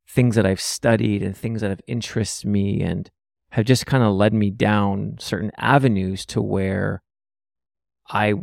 things 0.10 0.36
that 0.36 0.46
i've 0.46 0.60
studied 0.60 1.22
and 1.22 1.38
things 1.38 1.62
that 1.62 1.70
have 1.70 1.82
interested 1.86 2.48
me 2.48 2.82
and 2.82 3.12
have 3.52 3.66
just 3.66 3.86
kind 3.86 4.04
of 4.04 4.16
led 4.16 4.34
me 4.34 4.50
down 4.50 5.16
certain 5.20 5.52
avenues 5.58 6.26
to 6.26 6.42
where 6.42 7.04
i 8.10 8.34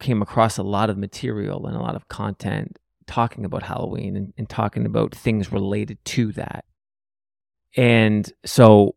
came 0.00 0.22
across 0.22 0.58
a 0.58 0.62
lot 0.62 0.90
of 0.90 0.98
material 0.98 1.66
and 1.66 1.76
a 1.76 1.80
lot 1.80 1.94
of 1.94 2.08
content 2.08 2.78
talking 3.06 3.44
about 3.44 3.62
halloween 3.62 4.16
and, 4.16 4.32
and 4.36 4.48
talking 4.48 4.86
about 4.86 5.14
things 5.14 5.52
related 5.52 5.98
to 6.04 6.32
that 6.32 6.64
and 7.76 8.32
so 8.44 8.94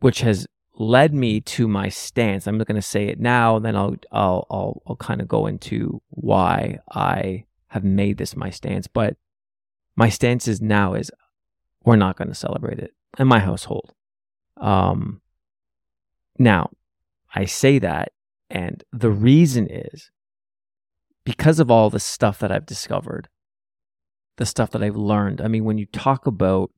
which 0.00 0.20
has 0.20 0.46
led 0.78 1.14
me 1.14 1.40
to 1.40 1.66
my 1.66 1.88
stance. 1.88 2.46
I'm 2.46 2.58
not 2.58 2.66
going 2.66 2.76
to 2.76 2.82
say 2.82 3.06
it 3.06 3.18
now, 3.18 3.58
then 3.58 3.76
I'll 3.76 3.96
I'll 4.12 4.46
I'll, 4.50 4.82
I'll 4.86 4.96
kind 4.96 5.20
of 5.20 5.28
go 5.28 5.46
into 5.46 6.02
why 6.10 6.78
I 6.90 7.46
have 7.68 7.84
made 7.84 8.18
this 8.18 8.36
my 8.36 8.50
stance. 8.50 8.86
But 8.86 9.16
my 9.96 10.08
stance 10.08 10.46
is 10.46 10.60
now 10.60 10.94
is 10.94 11.10
we're 11.84 11.96
not 11.96 12.16
going 12.16 12.28
to 12.28 12.34
celebrate 12.34 12.78
it 12.78 12.92
in 13.18 13.26
my 13.26 13.38
household. 13.38 13.92
Um, 14.58 15.20
now, 16.38 16.70
I 17.34 17.46
say 17.46 17.78
that, 17.78 18.12
and 18.56 18.82
the 18.90 19.10
reason 19.10 19.68
is 19.68 20.10
because 21.24 21.60
of 21.60 21.70
all 21.70 21.90
the 21.90 22.00
stuff 22.00 22.38
that 22.38 22.50
I've 22.50 22.64
discovered, 22.64 23.28
the 24.38 24.46
stuff 24.46 24.70
that 24.70 24.82
I've 24.82 24.96
learned. 24.96 25.42
I 25.42 25.48
mean, 25.48 25.66
when 25.66 25.76
you 25.76 25.84
talk 25.84 26.26
about 26.26 26.70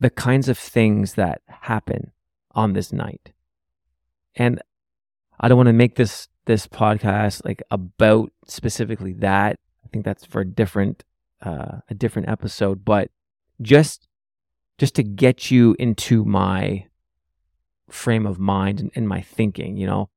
the 0.00 0.10
kinds 0.10 0.50
of 0.50 0.58
things 0.58 1.14
that 1.14 1.40
happen 1.46 2.12
on 2.50 2.74
this 2.74 2.92
night. 2.92 3.32
And 4.34 4.60
I 5.40 5.48
don't 5.48 5.56
want 5.56 5.68
to 5.68 5.72
make 5.72 5.94
this 5.94 6.28
this 6.44 6.66
podcast 6.66 7.42
like 7.46 7.62
about 7.70 8.30
specifically 8.46 9.14
that. 9.14 9.58
I 9.82 9.88
think 9.88 10.04
that's 10.04 10.26
for 10.26 10.42
a 10.42 10.46
different 10.46 11.04
uh, 11.40 11.78
a 11.88 11.94
different 11.94 12.28
episode, 12.28 12.84
but 12.84 13.10
just 13.62 14.08
just 14.76 14.94
to 14.96 15.02
get 15.02 15.50
you 15.50 15.74
into 15.78 16.22
my 16.22 16.84
frame 17.88 18.26
of 18.26 18.38
mind 18.38 18.80
and, 18.80 18.90
and 18.94 19.08
my 19.08 19.22
thinking, 19.22 19.78
you 19.78 19.86
know, 19.86 20.10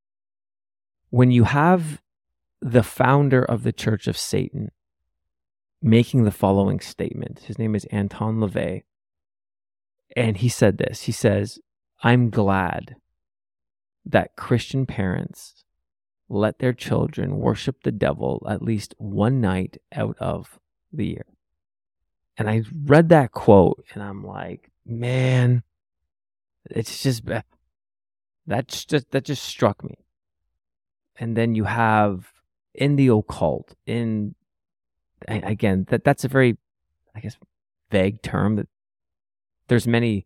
when 1.10 1.32
you 1.32 1.46
have 1.46 2.02
the 2.62 2.84
founder 2.84 3.44
of 3.44 3.64
the 3.64 3.72
Church 3.72 4.08
of 4.08 4.18
Satan 4.18 4.72
making 5.82 6.24
the 6.24 6.32
following 6.32 6.80
statement. 6.80 7.40
His 7.46 7.58
name 7.58 7.76
is 7.76 7.86
Anton 7.86 8.38
LaVey. 8.38 8.84
And 10.16 10.38
he 10.38 10.50
said 10.50 10.78
this 10.78 11.04
He 11.04 11.12
says, 11.12 11.60
I'm 12.04 12.30
glad 12.30 12.96
that 14.06 14.36
Christian 14.36 14.86
parents 14.86 15.64
let 16.28 16.60
their 16.60 16.74
children 16.74 17.38
worship 17.38 17.84
the 17.84 17.92
devil 17.92 18.46
at 18.50 18.62
least 18.62 18.94
one 18.98 19.42
night 19.42 19.78
out 19.94 20.16
of 20.20 20.60
the 20.92 21.08
year. 21.08 21.26
And 22.38 22.50
I 22.50 22.64
read 22.86 23.10
that 23.10 23.32
quote 23.32 23.84
and 23.94 24.04
I'm 24.04 24.24
like, 24.24 24.72
man, 24.86 25.64
it's 26.70 27.04
just 27.04 27.24
that's 28.48 28.86
just 28.86 29.12
that 29.12 29.26
just 29.26 29.44
struck 29.44 29.84
me. 29.84 29.96
And 31.20 31.36
then 31.36 31.54
you 31.54 31.66
have 31.66 32.32
in 32.74 32.96
the 32.96 33.10
occult, 33.10 33.76
in 33.86 34.36
again, 35.28 35.86
that 35.90 36.04
that's 36.04 36.24
a 36.24 36.30
very 36.30 36.58
I 37.16 37.20
guess 37.20 37.38
vague 37.92 38.22
term 38.22 38.56
that 38.56 38.68
there's 39.68 39.88
many 39.88 40.26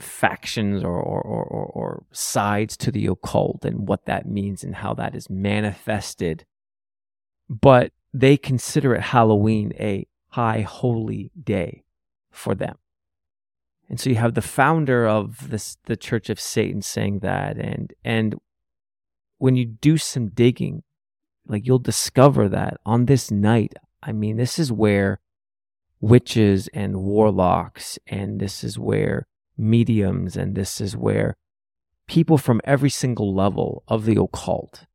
factions 0.00 0.82
or, 0.82 1.00
or, 1.00 1.20
or, 1.22 1.66
or, 1.66 2.04
sides 2.10 2.76
to 2.76 2.90
the 2.90 3.06
occult 3.06 3.64
and 3.64 3.86
what 3.86 4.06
that 4.06 4.26
means 4.26 4.64
and 4.64 4.74
how 4.74 4.92
that 4.94 5.14
is 5.14 5.30
manifested. 5.30 6.44
But 7.48 7.92
they 8.12 8.36
consider 8.36 8.94
it 8.94 9.02
Halloween 9.02 9.72
a 9.78 10.06
high 10.30 10.62
holy 10.62 11.30
day 11.40 11.84
for 12.32 12.56
them. 12.56 12.76
And 13.88 14.00
so 14.00 14.10
you 14.10 14.16
have 14.16 14.34
the 14.34 14.42
founder 14.42 15.06
of 15.06 15.50
this, 15.50 15.76
the 15.84 15.96
Church 15.96 16.28
of 16.28 16.40
Satan 16.40 16.82
saying 16.82 17.20
that, 17.20 17.56
and 17.56 17.92
and 18.02 18.34
when 19.38 19.56
you 19.56 19.64
do 19.64 19.96
some 19.96 20.28
digging, 20.28 20.82
like 21.46 21.66
you'll 21.66 21.78
discover 21.78 22.48
that 22.48 22.78
on 22.86 23.06
this 23.06 23.30
night, 23.30 23.74
I 24.02 24.12
mean, 24.12 24.36
this 24.36 24.58
is 24.58 24.70
where 24.72 25.20
witches 26.00 26.68
and 26.68 27.02
warlocks, 27.02 27.98
and 28.06 28.40
this 28.40 28.62
is 28.62 28.78
where 28.78 29.26
mediums, 29.56 30.36
and 30.36 30.54
this 30.54 30.80
is 30.80 30.96
where 30.96 31.36
people 32.06 32.38
from 32.38 32.60
every 32.64 32.90
single 32.90 33.34
level 33.34 33.82
of 33.88 34.04
the 34.04 34.20
occult 34.20 34.86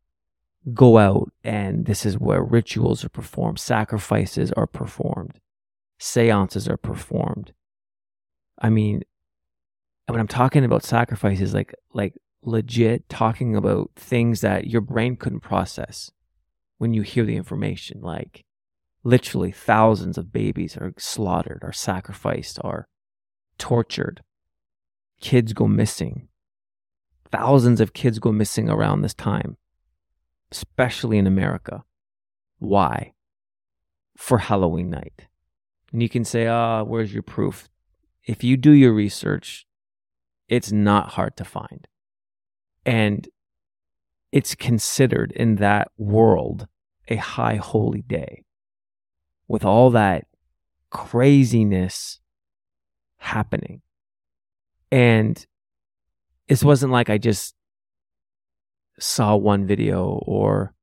go 0.74 0.98
out, 0.98 1.31
and 1.43 1.86
this 1.86 2.05
is 2.05 2.17
where 2.17 2.43
rituals 2.43 3.03
are 3.03 3.10
performed, 3.10 3.60
sacrifices 3.60 4.51
are 4.51 4.67
performed, 4.67 5.39
seances 5.98 6.67
are 6.67 6.77
performed. 6.77 7.53
I 8.62 8.69
mean, 8.69 9.03
when 10.08 10.19
I'm 10.19 10.27
talking 10.27 10.65
about 10.65 10.84
sacrifices, 10.84 11.53
like 11.53 11.74
like 11.93 12.13
legit 12.43 13.10
talking 13.10 13.55
about 13.55 13.91
things 13.96 14.42
that 14.42 14.68
your 14.68 14.81
brain 14.81 15.16
couldn't 15.16 15.42
process 15.42 16.11
when 16.77 16.94
you 16.94 17.01
hear 17.01 17.25
the 17.25 17.35
information, 17.35 18.01
like 18.01 18.46
literally 19.03 19.51
thousands 19.51 20.18
of 20.18 20.31
babies 20.31 20.77
are 20.77 20.94
slaughtered, 20.98 21.59
are 21.63 21.74
sacrificed, 21.74 22.59
are 22.63 22.87
tortured. 23.57 24.22
Kids 25.20 25.53
go 25.53 25.68
missing. 25.68 26.29
Thousands 27.31 27.81
of 27.81 27.94
kids 27.94 28.18
go 28.18 28.31
missing 28.31 28.70
around 28.70 29.01
this 29.01 29.13
time, 29.13 29.57
especially 30.51 31.18
in 31.18 31.27
America. 31.27 31.83
Why? 32.57 33.13
For 34.18 34.40
Halloween 34.40 34.90
night. 34.90 35.27
And 35.92 36.01
you 36.01 36.09
can 36.09 36.24
say, 36.24 36.48
ah, 36.48 36.79
oh, 36.79 36.83
where's 36.85 37.13
your 37.13 37.24
proof? 37.24 37.70
If 38.25 38.44
you 38.44 38.57
do 38.57 38.72
your 38.72 38.94
research, 38.94 39.66
it's 40.48 40.72
not 40.72 41.09
hard 41.09 41.35
to 41.37 41.46
find. 41.46 41.87
And 42.85 43.27
it's 44.31 44.55
considered 44.55 45.31
in 45.33 45.55
that 45.55 45.89
world 45.98 46.68
a 47.07 47.15
high 47.15 47.55
holy 47.55 48.01
day 48.03 48.44
with 49.48 49.65
all 49.65 49.89
that 49.92 50.25
craziness 50.89 52.20
happening. 53.18 53.81
And 54.92 55.46
this 56.48 56.63
wasn't 56.63 56.92
like 56.92 57.09
I 57.09 57.18
just 57.18 57.55
saw 59.00 59.35
one 59.35 59.65
video 59.65 60.22
or, 60.25 60.74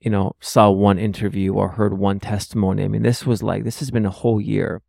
you 0.00 0.10
know, 0.10 0.32
saw 0.40 0.70
one 0.70 0.98
interview 0.98 1.54
or 1.54 1.68
heard 1.68 1.94
one 1.94 2.20
testimony. 2.20 2.84
I 2.84 2.88
mean, 2.88 3.02
this 3.02 3.24
was 3.26 3.42
like, 3.42 3.64
this 3.64 3.78
has 3.80 3.90
been 3.90 4.06
a 4.06 4.10
whole 4.10 4.40
year 4.40 4.82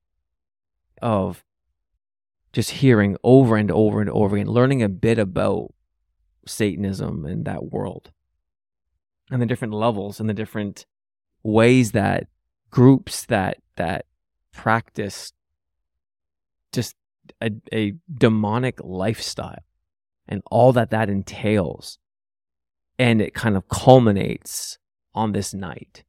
of 1.01 1.43
just 2.53 2.71
hearing 2.71 3.17
over 3.23 3.55
and 3.55 3.71
over 3.71 4.01
and 4.01 4.09
over 4.09 4.35
again, 4.35 4.47
learning 4.47 4.81
a 4.81 4.89
bit 4.89 5.19
about 5.19 5.73
Satanism 6.49 7.25
and 7.25 7.45
that 7.45 7.71
world 7.71 8.11
and 9.29 9.41
the 9.41 9.45
different 9.45 9.73
levels 9.73 10.19
and 10.19 10.29
the 10.29 10.33
different 10.33 10.85
ways 11.43 11.91
that 11.91 12.27
groups 12.69 13.25
that 13.25 13.57
that 13.75 14.05
practice 14.53 15.33
just 16.71 16.95
a, 17.41 17.51
a 17.73 17.93
demonic 18.13 18.79
lifestyle 18.83 19.63
and 20.27 20.41
all 20.51 20.73
that 20.73 20.89
that 20.89 21.09
entails. 21.09 21.99
And 22.99 23.21
it 23.21 23.33
kind 23.33 23.55
of 23.55 23.69
culminates 23.69 24.79
on 25.13 25.31
this 25.31 25.53
night. 25.53 26.03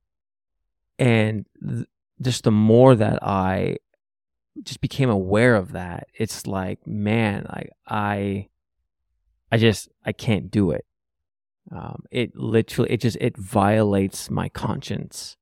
And 0.99 1.45
th- 1.63 1.87
just 2.21 2.45
the 2.45 2.51
more 2.51 2.95
that 2.95 3.23
i 3.23 3.77
just 4.63 4.81
became 4.81 5.11
aware 5.11 5.55
of 5.55 5.73
that 5.73 6.09
it's 6.15 6.47
like 6.47 6.85
man 6.87 7.47
i 7.49 7.65
i 7.87 8.49
i 9.51 9.57
just 9.57 9.89
i 10.05 10.13
can't 10.13 10.51
do 10.51 10.71
it 10.71 10.85
um, 11.71 12.05
it 12.11 12.35
literally 12.35 12.91
it 12.91 13.01
just 13.01 13.19
it 13.21 13.37
violates 13.37 14.31
my 14.31 14.49
conscience 14.49 15.37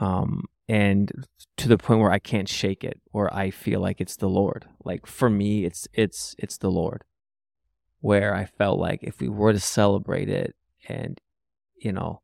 um, 0.00 0.44
and 0.68 1.26
to 1.56 1.68
the 1.68 1.78
point 1.78 2.00
where 2.00 2.12
I 2.12 2.18
can't 2.18 2.48
shake 2.48 2.84
it 2.84 3.00
or 3.12 3.32
I 3.34 3.50
feel 3.50 3.80
like 3.80 4.00
it's 4.00 4.16
the 4.16 4.28
Lord. 4.28 4.66
Like 4.84 5.06
for 5.06 5.30
me, 5.30 5.64
it's 5.64 5.88
it's 5.92 6.34
it's 6.38 6.58
the 6.58 6.70
Lord. 6.70 7.04
Where 8.00 8.34
I 8.34 8.44
felt 8.44 8.78
like 8.78 9.00
if 9.02 9.20
we 9.20 9.28
were 9.28 9.52
to 9.52 9.58
celebrate 9.58 10.28
it, 10.28 10.54
and 10.88 11.20
you 11.76 11.92
know, 11.92 12.20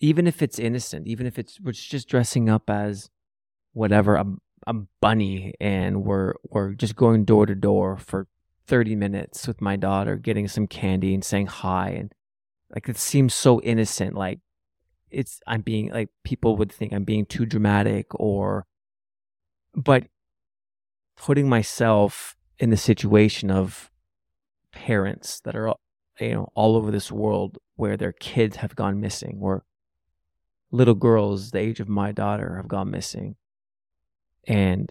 even 0.00 0.26
if 0.26 0.42
it's 0.42 0.58
innocent, 0.58 1.06
even 1.06 1.26
if 1.26 1.38
it's 1.38 1.60
we're 1.60 1.72
just 1.72 2.08
dressing 2.08 2.48
up 2.48 2.68
as 2.68 3.10
whatever 3.72 4.16
a 4.16 4.26
a 4.66 4.74
bunny, 5.00 5.54
and 5.60 6.04
we're 6.04 6.34
we're 6.42 6.72
just 6.72 6.96
going 6.96 7.24
door 7.24 7.46
to 7.46 7.54
door 7.54 7.96
for 7.96 8.26
thirty 8.66 8.94
minutes 8.96 9.46
with 9.46 9.60
my 9.60 9.76
daughter, 9.76 10.16
getting 10.16 10.48
some 10.48 10.66
candy 10.66 11.14
and 11.14 11.24
saying 11.24 11.46
hi, 11.46 11.90
and 11.90 12.12
like 12.74 12.88
it 12.88 12.98
seems 12.98 13.34
so 13.34 13.60
innocent, 13.62 14.14
like 14.14 14.40
it's 15.10 15.40
I'm 15.46 15.62
being 15.62 15.90
like 15.92 16.08
people 16.24 16.56
would 16.56 16.72
think 16.72 16.92
I'm 16.92 17.04
being 17.04 17.26
too 17.26 17.46
dramatic 17.46 18.06
or 18.14 18.66
but 19.74 20.04
putting 21.16 21.48
myself 21.48 22.36
in 22.58 22.70
the 22.70 22.76
situation 22.76 23.50
of 23.50 23.90
parents 24.72 25.40
that 25.40 25.56
are 25.56 25.74
you 26.20 26.34
know 26.34 26.48
all 26.54 26.76
over 26.76 26.90
this 26.90 27.10
world 27.12 27.58
where 27.76 27.96
their 27.96 28.12
kids 28.12 28.56
have 28.56 28.76
gone 28.76 29.00
missing 29.00 29.38
or 29.40 29.64
little 30.70 30.94
girls 30.94 31.50
the 31.50 31.58
age 31.58 31.80
of 31.80 31.88
my 31.88 32.12
daughter 32.12 32.56
have 32.56 32.68
gone 32.68 32.90
missing 32.90 33.36
and 34.46 34.90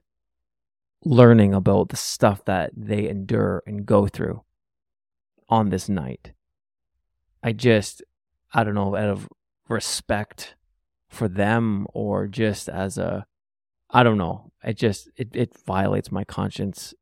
learning 1.06 1.54
about 1.54 1.90
the 1.90 1.96
stuff 1.96 2.44
that 2.46 2.72
they 2.76 3.08
endure 3.08 3.64
and 3.66 3.86
go 3.86 4.08
through 4.08 4.44
on 5.48 5.70
this 5.70 5.88
night 5.88 6.34
i 7.44 7.52
just 7.52 8.04
i 8.54 8.64
don't 8.64 8.74
know 8.74 8.96
out 8.96 9.10
of 9.10 9.30
respect 9.70 10.56
for 11.08 11.28
them 11.28 11.88
or 11.94 12.28
just 12.28 12.68
as 12.68 12.98
a 12.98 13.26
I 13.90 14.04
don't 14.04 14.18
know. 14.18 14.52
It 14.64 14.78
just 14.78 15.10
it, 15.16 15.30
it 15.34 15.56
violates 15.66 16.12
my 16.12 16.24
conscience 16.24 16.94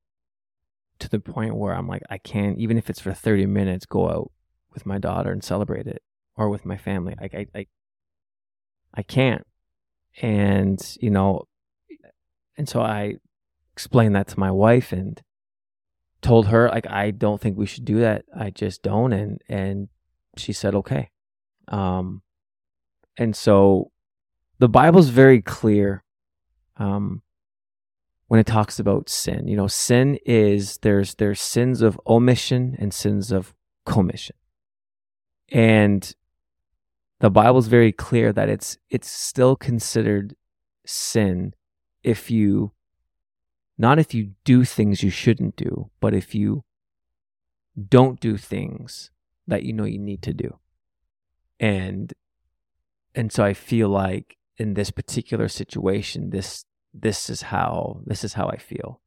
to 1.00 1.10
the 1.10 1.20
point 1.20 1.56
where 1.56 1.74
I'm 1.74 1.88
like 1.88 2.04
I 2.10 2.18
can't 2.18 2.60
even 2.60 2.78
if 2.78 2.90
it's 2.90 3.00
for 3.00 3.14
30 3.14 3.46
minutes 3.48 3.86
go 3.86 4.10
out 4.10 4.32
with 4.74 4.86
my 4.86 4.98
daughter 5.00 5.32
and 5.32 5.44
celebrate 5.44 5.88
it 5.88 6.04
or 6.36 6.50
with 6.50 6.66
my 6.66 6.78
family. 6.78 7.16
Like 7.20 7.34
I 7.34 7.48
I 7.56 7.68
I 8.94 9.04
can't. 9.04 9.46
And 10.22 10.80
you 11.02 11.10
know 11.10 11.46
and 12.58 12.70
so 12.70 12.82
I 12.82 13.16
explained 13.74 14.16
that 14.16 14.28
to 14.30 14.40
my 14.40 14.52
wife 14.52 14.92
and 14.92 15.22
told 16.22 16.48
her 16.48 16.70
like 16.70 16.88
I 16.88 17.12
don't 17.12 17.42
think 17.42 17.58
we 17.58 17.66
should 17.66 17.86
do 17.86 18.00
that. 18.00 18.26
I 18.36 18.50
just 18.50 18.82
don't 18.82 19.14
and 19.14 19.42
and 19.50 19.90
she 20.38 20.54
said 20.54 20.76
okay. 20.76 21.10
Um 21.68 22.22
and 23.18 23.36
so 23.36 23.92
the 24.60 24.70
Bible's 24.70 25.10
very 25.10 25.42
clear 25.42 26.04
um, 26.78 27.22
when 28.28 28.40
it 28.40 28.48
talks 28.48 28.80
about 28.80 29.10
sin. 29.10 29.48
You 29.48 29.58
know, 29.58 29.68
sin 29.68 30.18
is 30.26 30.80
there's 30.82 31.16
there's 31.16 31.42
sins 31.42 31.82
of 31.82 32.00
omission 32.08 32.76
and 32.80 32.94
sins 32.94 33.32
of 33.32 33.54
commission. 33.86 34.36
And 35.52 36.16
the 37.20 37.30
Bible's 37.30 37.68
very 37.68 37.92
clear 37.92 38.34
that 38.34 38.50
it's 38.50 38.78
it's 38.90 39.10
still 39.10 39.56
considered 39.56 40.36
sin 40.86 41.54
if 42.02 42.32
you 42.32 42.72
not 43.78 44.00
if 44.00 44.14
you 44.14 44.32
do 44.44 44.64
things 44.64 45.04
you 45.04 45.10
shouldn't 45.10 45.56
do, 45.56 45.90
but 46.00 46.14
if 46.14 46.36
you 46.36 46.64
don't 47.90 48.20
do 48.20 48.38
things 48.38 49.12
that 49.48 49.64
you 49.64 49.74
know 49.74 49.86
you 49.86 50.00
need 50.00 50.22
to 50.24 50.34
do. 50.34 50.60
And 51.60 52.14
and 53.16 53.32
so 53.32 53.44
I 53.44 53.54
feel 53.54 53.90
like 53.90 54.38
in 54.58 54.74
this 54.74 54.92
particular 54.92 55.48
situation 55.48 56.30
this 56.30 56.66
this 56.94 57.30
is 57.30 57.44
how 57.44 58.02
this 58.06 58.24
is 58.24 58.34
how 58.34 58.48
I 58.48 58.58
feel. 58.58 59.02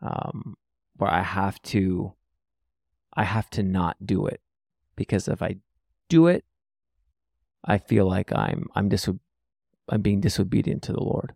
Um 0.00 0.56
where 0.96 1.10
I 1.10 1.22
have 1.22 1.60
to 1.62 2.14
I 3.14 3.24
have 3.24 3.50
to 3.50 3.62
not 3.62 4.06
do 4.06 4.26
it 4.26 4.40
because 4.96 5.28
if 5.28 5.42
I 5.42 5.56
do 6.08 6.26
it 6.26 6.44
I 7.64 7.78
feel 7.78 8.06
like 8.08 8.32
I'm 8.32 8.68
I'm 8.74 8.88
dis 8.88 9.08
I'm 9.88 10.02
being 10.02 10.20
disobedient 10.20 10.82
to 10.84 10.92
the 10.92 11.02
Lord. 11.02 11.34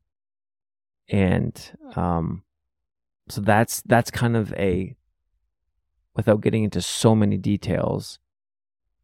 And 1.09 1.55
um 1.97 2.43
so 3.29 3.41
that's 3.41 3.83
that's 3.83 4.11
kind 4.11 4.37
of 4.37 4.53
a 4.55 4.95
without 6.15 6.41
getting 6.41 6.65
into 6.65 6.81
so 6.81 7.15
many 7.15 7.37
details, 7.37 8.19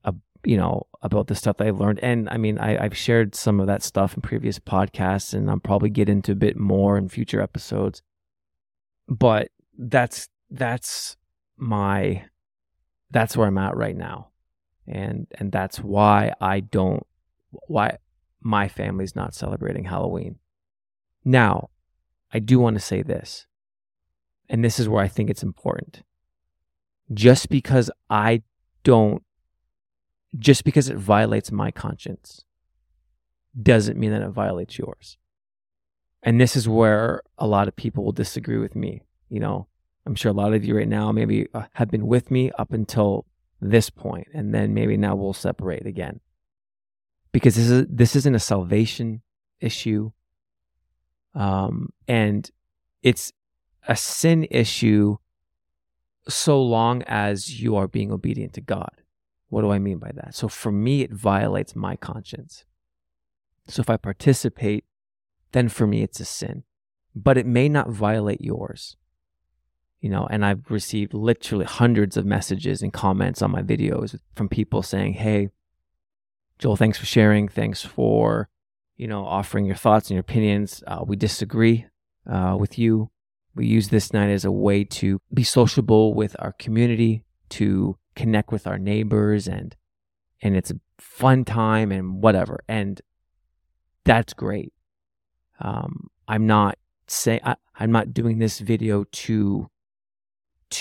uh, 0.05 0.13
you 0.45 0.57
know, 0.57 0.87
about 1.03 1.27
the 1.27 1.35
stuff 1.35 1.57
that 1.57 1.67
I've 1.67 1.81
learned. 1.81 1.99
And 2.01 2.29
I 2.29 2.37
mean, 2.37 2.59
I, 2.59 2.85
I've 2.85 2.97
shared 2.97 3.35
some 3.35 3.61
of 3.61 3.67
that 3.67 3.83
stuff 3.83 4.15
in 4.15 4.23
previous 4.23 4.59
podcasts, 4.59 5.35
and 5.35 5.51
I'll 5.51 5.59
probably 5.59 5.91
get 5.91 6.09
into 6.09 6.33
a 6.33 6.37
bit 6.37 6.57
more 6.57 6.97
in 6.97 7.09
future 7.09 7.41
episodes. 7.41 8.03
But 9.09 9.49
that's 9.77 10.29
that's 10.51 11.17
my 11.57 12.25
that's 13.11 13.37
where 13.37 13.49
I'm 13.49 13.59
at 13.59 13.77
right 13.77 13.97
now, 13.97 14.29
and 14.87 15.27
and 15.33 15.51
that's 15.51 15.81
why 15.81 16.35
I 16.41 16.61
don't 16.61 17.07
why 17.67 17.97
my 18.41 18.69
family's 18.69 19.17
not 19.17 19.35
celebrating 19.35 19.85
Halloween. 19.85 20.39
Now, 21.25 21.71
I 22.33 22.39
do 22.39 22.59
want 22.59 22.77
to 22.77 22.81
say 22.81 23.03
this, 23.03 23.47
and 24.49 24.65
this 24.65 24.79
is 24.79 24.89
where 24.89 25.03
I 25.03 25.09
think 25.09 25.31
it's 25.31 25.43
important 25.43 26.03
just 27.13 27.49
because 27.49 27.91
I 28.09 28.43
don't, 28.85 29.23
just 30.39 30.65
because 30.65 30.89
it 30.89 30.97
violates 30.97 31.51
my 31.51 31.71
conscience, 31.71 32.45
doesn't 33.61 33.99
mean 33.99 34.13
that 34.13 34.23
it 34.23 34.31
violates 34.31 34.79
yours. 34.79 35.17
And 36.23 36.41
this 36.41 36.55
is 36.55 36.69
where 36.69 37.23
a 37.39 37.47
lot 37.47 37.67
of 37.67 37.75
people 37.75 38.05
will 38.05 38.13
disagree 38.13 38.59
with 38.59 38.77
me. 38.77 39.03
You 39.29 39.41
know, 39.41 39.67
I'm 40.07 40.15
sure 40.15 40.31
a 40.31 40.35
lot 40.35 40.53
of 40.53 40.65
you 40.65 40.77
right 40.77 40.89
now 40.89 41.11
maybe 41.13 41.49
uh, 41.55 41.65
have 41.75 41.91
been 41.91 42.07
with 42.07 42.31
me 42.31 42.51
up 42.59 42.73
until 42.73 43.27
this 43.61 43.91
point, 43.91 44.29
and 44.33 44.55
then 44.55 44.73
maybe 44.75 44.97
now 44.97 45.17
we'll 45.17 45.33
separate 45.33 45.87
again. 45.87 46.21
Because 47.33 47.57
this 47.57 47.71
is 47.71 47.87
this 47.89 48.17
isn't 48.17 48.35
a 48.35 48.41
salvation 48.41 49.23
issue. 49.61 50.13
Um, 51.35 51.93
and 52.09 52.51
it's 53.03 53.33
a 53.87 53.97
sin 53.97 54.47
issue 54.51 55.17
so 56.29 56.63
long 56.63 57.03
as 57.07 57.61
you 57.61 57.77
are 57.77 57.89
being 57.89 58.13
obedient 58.13 58.53
to 58.55 58.61
God. 58.61 59.03
What 59.49 59.63
do 59.63 59.71
I 59.71 59.79
mean 59.79 59.99
by 59.99 60.13
that? 60.15 60.35
So 60.35 60.49
for 60.49 60.71
me, 60.71 61.03
it 61.03 61.13
violates 61.13 61.75
my 61.75 61.97
conscience. 61.97 62.65
So 63.67 63.81
if 63.81 63.91
I 63.91 63.97
participate, 63.97 64.85
then 65.53 65.69
for 65.69 65.87
me, 65.87 66.03
it's 66.03 66.21
a 66.21 66.25
sin, 66.25 66.65
but 67.15 67.37
it 67.37 67.47
may 67.47 67.69
not 67.69 67.91
violate 67.91 68.41
yours. 68.41 68.97
You 70.01 70.09
know, 70.09 70.27
and 70.31 70.45
I've 70.45 70.71
received 70.71 71.13
literally 71.13 71.67
hundreds 71.67 72.17
of 72.17 72.25
messages 72.25 72.81
and 72.81 72.93
comments 72.93 73.43
on 73.43 73.51
my 73.51 73.63
videos 73.63 74.19
from 74.35 74.49
people 74.49 74.83
saying, 74.83 75.15
Hey, 75.15 75.51
Joel, 76.59 76.77
thanks 76.77 76.99
for 76.99 77.07
sharing. 77.07 77.49
Thanks 77.49 77.83
for, 77.83 78.49
you 79.01 79.09
know, 79.09 79.25
offering 79.25 79.65
your 79.65 79.77
thoughts 79.77 80.11
and 80.11 80.17
your 80.17 80.21
opinions. 80.21 80.85
Uh, 80.87 81.03
we 81.07 81.17
disagree 81.17 81.87
uh, 82.31 82.55
with 82.61 82.79
you. 82.79 83.11
We 83.55 83.67
use 83.67 83.89
this 83.89 84.13
night 84.13 84.29
as 84.29 84.45
a 84.45 84.53
way 84.53 84.85
to 84.85 85.19
be 85.33 85.43
sociable 85.43 86.13
with 86.13 86.37
our 86.39 86.53
community, 86.53 87.25
to 87.51 87.97
connect 88.15 88.53
with 88.53 88.67
our 88.67 88.77
neighbors 88.77 89.49
and 89.49 89.75
and 90.43 90.55
it's 90.55 90.71
a 90.71 90.79
fun 90.99 91.47
time 91.47 91.91
and 91.91 92.23
whatever. 92.23 92.61
And 92.69 93.01
that's 94.05 94.35
great. 94.35 94.75
Um, 95.61 96.09
I'm 96.29 96.47
not 96.47 96.77
saying 97.07 97.41
I'm 97.75 97.93
not 97.93 98.13
doing 98.13 98.39
this 98.39 98.59
video 98.59 99.05
to 99.05 99.71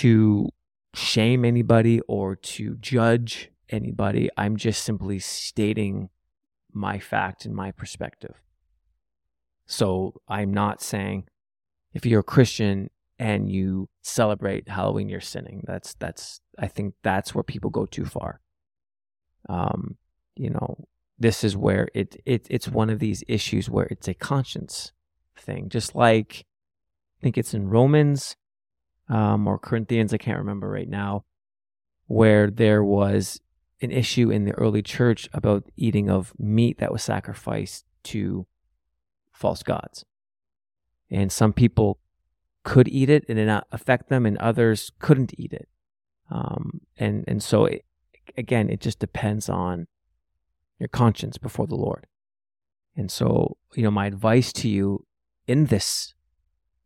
to 0.02 0.50
shame 0.94 1.46
anybody 1.46 2.02
or 2.02 2.36
to 2.36 2.76
judge 2.82 3.50
anybody. 3.70 4.30
I'm 4.36 4.58
just 4.58 4.84
simply 4.84 5.20
stating 5.20 6.10
my 6.74 7.00
fact 7.00 7.46
and 7.46 7.56
my 7.56 7.72
perspective. 7.72 8.42
So 9.66 10.22
I'm 10.28 10.54
not 10.54 10.82
saying 10.82 11.26
if 11.94 12.06
you're 12.06 12.22
a 12.22 12.24
Christian 12.24 12.90
and 13.18 13.50
you 13.50 13.90
celebrate 14.02 14.70
Halloween, 14.70 15.10
you're 15.10 15.22
sinning. 15.22 15.64
That's 15.66 15.94
that's 15.96 16.42
I 16.58 16.68
think 16.68 16.96
that's 17.04 17.36
where 17.36 17.44
people 17.44 17.70
go 17.70 17.86
too 17.86 18.06
far. 18.06 18.40
Um, 19.48 19.98
you 20.36 20.50
know, 20.50 20.86
this 21.18 21.44
is 21.44 21.56
where 21.58 21.90
it 21.94 22.16
it 22.26 22.48
it's 22.50 22.68
one 22.68 22.90
of 22.90 23.00
these 23.00 23.24
issues 23.28 23.70
where 23.70 23.88
it's 23.88 24.08
a 24.08 24.14
conscience 24.14 24.92
thing, 25.38 25.70
just 25.70 25.96
like 25.96 26.46
I 27.20 27.22
think 27.22 27.38
it's 27.38 27.54
in 27.54 27.68
Romans 27.70 28.38
um, 29.10 29.48
or 29.48 29.58
Corinthians, 29.58 30.14
I 30.14 30.18
can't 30.18 30.38
remember 30.38 30.70
right 30.70 30.88
now, 30.88 31.26
where 32.06 32.50
there 32.50 32.84
was 32.84 33.42
an 33.82 33.92
issue 33.92 34.30
in 34.30 34.46
the 34.46 34.52
early 34.54 34.82
church 34.82 35.30
about 35.34 35.64
eating 35.78 36.10
of 36.10 36.34
meat 36.38 36.80
that 36.80 36.92
was 36.92 37.04
sacrificed 37.04 37.86
to 38.04 38.46
false 39.32 39.64
gods 39.64 40.06
and 41.10 41.32
some 41.32 41.54
people 41.54 42.00
could 42.64 42.88
eat 42.88 43.10
it 43.10 43.26
and 43.28 43.40
it 43.40 43.46
not 43.46 43.68
affect 43.72 44.10
them, 44.10 44.26
and 44.26 44.38
others 44.38 44.92
couldn't 45.00 45.34
eat 45.38 45.54
it. 45.54 45.68
Um, 46.30 46.82
and 46.98 47.24
and 47.28 47.42
so 47.42 47.66
it, 47.66 47.86
again, 48.38 48.70
it 48.70 48.80
just 48.80 49.00
depends 49.00 49.50
on 49.50 49.88
your 50.78 50.90
conscience 50.90 51.38
before 51.38 51.68
the 51.68 51.76
Lord. 51.76 52.06
And 52.96 53.10
so, 53.10 53.58
you 53.76 53.84
know, 53.84 53.92
my 53.92 54.06
advice 54.06 54.52
to 54.54 54.70
you 54.70 55.06
in 55.48 55.66
this 55.66 56.14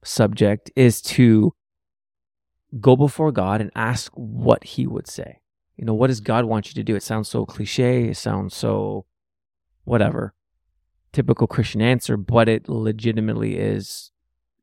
subject 0.03 0.71
is 0.75 1.01
to 1.01 1.53
go 2.79 2.95
before 2.95 3.32
God 3.32 3.62
and 3.62 3.71
ask 3.75 4.12
what 4.15 4.63
He 4.63 4.88
would 4.88 5.08
say. 5.08 5.41
You 5.78 5.86
know, 5.86 5.94
what 5.94 6.08
does 6.08 6.22
God 6.22 6.46
want 6.46 6.68
you 6.68 6.74
to 6.76 6.84
do? 6.84 6.96
It 6.96 7.04
sounds 7.04 7.30
so 7.30 7.46
cliche. 7.46 8.10
It 8.10 8.18
sounds 8.18 8.56
so 8.56 9.06
whatever, 9.84 10.34
typical 11.12 11.48
Christian 11.48 11.82
answer, 11.82 12.16
but 12.16 12.48
it 12.48 12.70
legitimately 12.70 13.58
is 13.58 14.12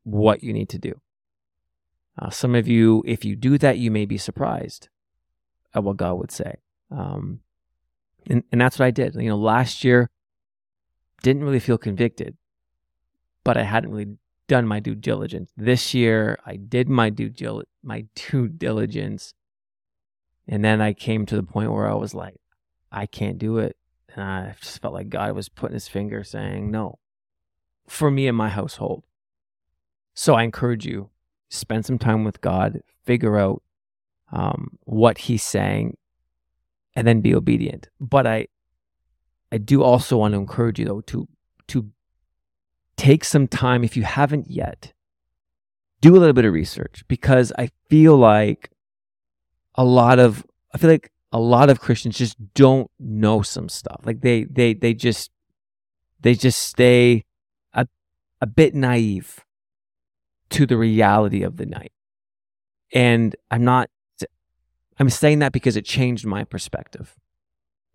what 0.04 0.42
you 0.42 0.52
need 0.52 0.68
to 0.70 0.78
do. 0.78 1.00
Uh, 2.18 2.30
some 2.30 2.54
of 2.54 2.68
you, 2.68 3.02
if 3.06 3.24
you 3.24 3.36
do 3.36 3.58
that, 3.58 3.78
you 3.78 3.90
may 3.90 4.06
be 4.06 4.18
surprised 4.18 4.88
at 5.74 5.84
what 5.84 5.96
God 5.96 6.14
would 6.14 6.30
say. 6.30 6.56
Um, 6.90 7.40
and, 8.28 8.42
and 8.52 8.60
that's 8.60 8.78
what 8.78 8.86
I 8.86 8.90
did. 8.90 9.14
You 9.14 9.30
know, 9.30 9.36
last 9.36 9.84
year, 9.84 10.10
didn't 11.22 11.44
really 11.44 11.60
feel 11.60 11.78
convicted, 11.78 12.36
but 13.44 13.56
I 13.56 13.62
hadn't 13.62 13.90
really 13.90 14.16
done 14.48 14.66
my 14.66 14.80
due 14.80 14.94
diligence. 14.94 15.50
This 15.56 15.94
year, 15.94 16.38
I 16.44 16.56
did 16.56 16.88
my 16.88 17.10
due 17.10 17.30
my 17.82 18.06
due 18.14 18.48
diligence, 18.48 19.34
and 20.48 20.64
then 20.64 20.80
I 20.80 20.92
came 20.92 21.26
to 21.26 21.36
the 21.36 21.42
point 21.42 21.72
where 21.72 21.88
I 21.88 21.94
was 21.94 22.14
like, 22.14 22.40
I 22.90 23.06
can't 23.06 23.38
do 23.38 23.58
it, 23.58 23.76
and 24.14 24.24
I 24.24 24.54
just 24.60 24.80
felt 24.82 24.94
like 24.94 25.08
God 25.08 25.34
was 25.34 25.48
putting 25.48 25.74
His 25.74 25.88
finger 25.88 26.24
saying 26.24 26.70
no 26.70 26.98
for 27.86 28.10
me 28.10 28.28
and 28.28 28.36
my 28.36 28.48
household. 28.48 29.02
So 30.14 30.34
I 30.34 30.44
encourage 30.44 30.86
you, 30.86 31.10
spend 31.48 31.84
some 31.84 31.98
time 31.98 32.24
with 32.24 32.40
God, 32.40 32.80
figure 33.04 33.36
out 33.36 33.62
um, 34.32 34.78
what 34.84 35.18
He's 35.18 35.42
saying, 35.42 35.96
and 36.94 37.06
then 37.06 37.20
be 37.20 37.34
obedient. 37.34 37.88
But 38.00 38.26
I, 38.26 38.46
I 39.50 39.58
do 39.58 39.82
also 39.82 40.16
want 40.18 40.32
to 40.32 40.38
encourage 40.38 40.78
you 40.78 40.84
though 40.84 41.00
to 41.02 41.28
to 41.68 41.90
take 42.96 43.24
some 43.24 43.48
time 43.48 43.82
if 43.82 43.96
you 43.96 44.02
haven't 44.02 44.50
yet. 44.50 44.92
Do 46.00 46.16
a 46.16 46.18
little 46.18 46.32
bit 46.32 46.44
of 46.44 46.52
research 46.52 47.04
because 47.08 47.52
I 47.58 47.70
feel 47.88 48.16
like 48.16 48.70
a 49.80 49.84
lot 49.84 50.18
of 50.18 50.44
I 50.74 50.78
feel 50.78 50.90
like 50.90 51.10
a 51.32 51.40
lot 51.40 51.70
of 51.70 51.80
Christians 51.80 52.18
just 52.18 52.36
don't 52.52 52.90
know 52.98 53.40
some 53.40 53.70
stuff. 53.70 54.02
Like 54.04 54.20
they 54.20 54.44
they 54.44 54.74
they 54.74 54.92
just 54.92 55.30
they 56.20 56.34
just 56.34 56.62
stay 56.62 57.24
a 57.72 57.86
a 58.42 58.46
bit 58.46 58.74
naive 58.74 59.42
to 60.50 60.66
the 60.66 60.76
reality 60.76 61.42
of 61.42 61.56
the 61.56 61.64
night. 61.64 61.92
And 62.92 63.34
I'm 63.50 63.64
not, 63.64 63.88
I'm 64.98 65.08
saying 65.08 65.38
that 65.38 65.52
because 65.52 65.76
it 65.76 65.84
changed 65.84 66.26
my 66.26 66.44
perspective. 66.44 67.16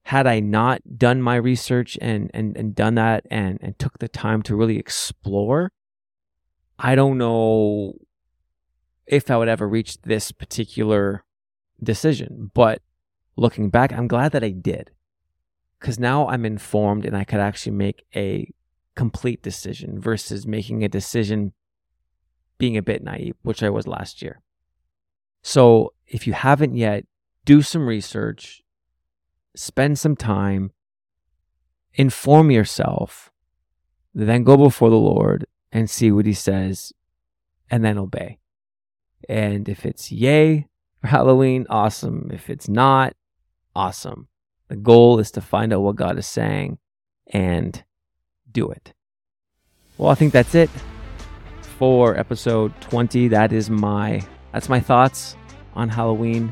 Had 0.03 0.25
I 0.25 0.39
not 0.39 0.97
done 0.97 1.21
my 1.21 1.35
research 1.35 1.97
and, 2.01 2.31
and, 2.33 2.55
and 2.55 2.73
done 2.73 2.95
that 2.95 3.25
and, 3.29 3.59
and 3.61 3.77
took 3.77 3.99
the 3.99 4.07
time 4.07 4.41
to 4.43 4.55
really 4.55 4.77
explore, 4.77 5.73
I 6.79 6.95
don't 6.95 7.17
know 7.17 7.95
if 9.05 9.29
I 9.29 9.37
would 9.37 9.49
ever 9.49 9.67
reach 9.67 10.01
this 10.03 10.31
particular 10.31 11.24
decision. 11.81 12.51
But 12.53 12.81
looking 13.35 13.69
back, 13.69 13.91
I'm 13.91 14.07
glad 14.07 14.31
that 14.33 14.43
I 14.43 14.49
did. 14.49 14.91
Because 15.79 15.99
now 15.99 16.27
I'm 16.27 16.45
informed 16.45 17.05
and 17.05 17.15
I 17.15 17.23
could 17.23 17.39
actually 17.39 17.73
make 17.73 18.05
a 18.15 18.49
complete 18.95 19.41
decision 19.41 19.99
versus 19.99 20.47
making 20.47 20.83
a 20.83 20.89
decision 20.89 21.53
being 22.57 22.77
a 22.77 22.81
bit 22.81 23.03
naive, 23.03 23.35
which 23.41 23.61
I 23.61 23.69
was 23.69 23.85
last 23.85 24.21
year. 24.21 24.41
So 25.41 25.93
if 26.07 26.25
you 26.25 26.33
haven't 26.33 26.75
yet, 26.75 27.05
do 27.43 27.61
some 27.61 27.87
research, 27.87 28.63
spend 29.55 29.99
some 29.99 30.15
time, 30.15 30.71
inform 31.93 32.49
yourself, 32.51 33.31
then 34.13 34.43
go 34.43 34.57
before 34.57 34.89
the 34.89 34.95
Lord 34.95 35.45
and 35.71 35.89
see 35.89 36.11
what 36.11 36.25
He 36.25 36.33
says, 36.33 36.93
and 37.69 37.83
then 37.83 37.97
obey. 37.97 38.39
And 39.27 39.67
if 39.67 39.85
it's 39.85 40.11
yay 40.11 40.67
for 41.05 41.09
Halloween, 41.09 41.67
awesome. 41.69 42.31
If 42.33 42.49
it's 42.49 42.67
not, 42.67 43.13
awesome. 43.75 44.27
The 44.69 44.75
goal 44.75 45.19
is 45.19 45.29
to 45.31 45.41
find 45.41 45.71
out 45.71 45.81
what 45.81 45.95
God 45.95 46.17
is 46.17 46.25
saying 46.25 46.79
and 47.27 47.83
do 48.51 48.71
it. 48.71 48.93
Well, 49.97 50.09
I 50.09 50.15
think 50.15 50.33
that's 50.33 50.55
it 50.55 50.69
for 51.77 52.17
episode 52.17 52.73
20. 52.81 53.27
That 53.27 53.53
is 53.53 53.69
my 53.69 54.25
that's 54.51 54.67
my 54.67 54.79
thoughts 54.79 55.35
on 55.75 55.89
Halloween. 55.89 56.51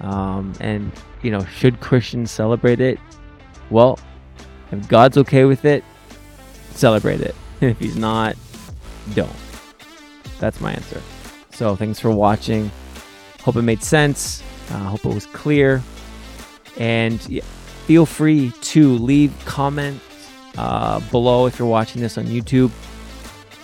Um, 0.00 0.52
and 0.60 0.92
you 1.22 1.30
know, 1.30 1.44
should 1.46 1.80
Christians 1.80 2.30
celebrate 2.30 2.80
it? 2.80 2.98
Well, 3.70 3.98
if 4.72 4.86
God's 4.88 5.16
okay 5.16 5.46
with 5.46 5.64
it, 5.64 5.82
celebrate 6.72 7.22
it. 7.22 7.34
if 7.62 7.78
He's 7.78 7.96
not, 7.96 8.36
don't. 9.14 9.30
That's 10.38 10.60
my 10.60 10.72
answer. 10.74 11.00
So 11.50 11.74
thanks 11.76 11.98
for 11.98 12.10
watching. 12.10 12.70
Hope 13.46 13.54
it 13.54 13.62
made 13.62 13.84
sense. 13.84 14.42
Uh, 14.70 14.78
hope 14.78 15.04
it 15.04 15.14
was 15.14 15.26
clear. 15.26 15.80
And 16.78 17.22
feel 17.86 18.04
free 18.04 18.50
to 18.62 18.94
leave 18.94 19.32
comments 19.44 20.04
uh, 20.58 20.98
below 21.12 21.46
if 21.46 21.56
you're 21.56 21.68
watching 21.68 22.02
this 22.02 22.18
on 22.18 22.24
YouTube. 22.24 22.72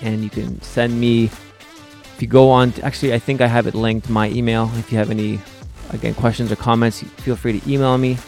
And 0.00 0.22
you 0.22 0.30
can 0.30 0.62
send 0.62 1.00
me, 1.00 1.24
if 1.24 2.16
you 2.20 2.28
go 2.28 2.48
on, 2.48 2.70
to, 2.72 2.84
actually, 2.84 3.12
I 3.12 3.18
think 3.18 3.40
I 3.40 3.48
have 3.48 3.66
it 3.66 3.74
linked, 3.74 4.08
my 4.08 4.30
email. 4.30 4.70
If 4.76 4.92
you 4.92 4.98
have 4.98 5.10
any, 5.10 5.40
again, 5.90 6.14
questions 6.14 6.52
or 6.52 6.56
comments, 6.56 7.02
feel 7.02 7.34
free 7.34 7.58
to 7.58 7.68
email 7.68 7.98
me. 7.98 8.18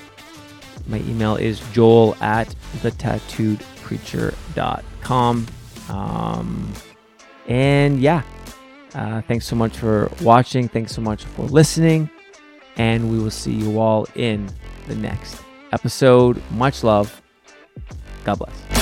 My 0.88 0.98
email 0.98 1.36
is 1.36 1.60
joel 1.72 2.16
at 2.20 2.52
thetattooedpreacher.com. 2.78 5.46
Um, 5.88 6.72
and 7.46 8.00
yeah, 8.00 8.22
uh, 8.94 9.22
thanks 9.22 9.46
so 9.46 9.56
much 9.56 9.76
for 9.76 10.10
watching. 10.22 10.68
Thanks 10.68 10.92
so 10.92 11.00
much 11.00 11.24
for 11.24 11.42
listening. 11.42 12.08
And 12.76 13.10
we 13.10 13.18
will 13.18 13.30
see 13.30 13.52
you 13.52 13.78
all 13.78 14.06
in 14.14 14.48
the 14.88 14.94
next 14.94 15.40
episode. 15.72 16.42
Much 16.52 16.82
love. 16.82 17.22
God 18.24 18.38
bless. 18.38 18.73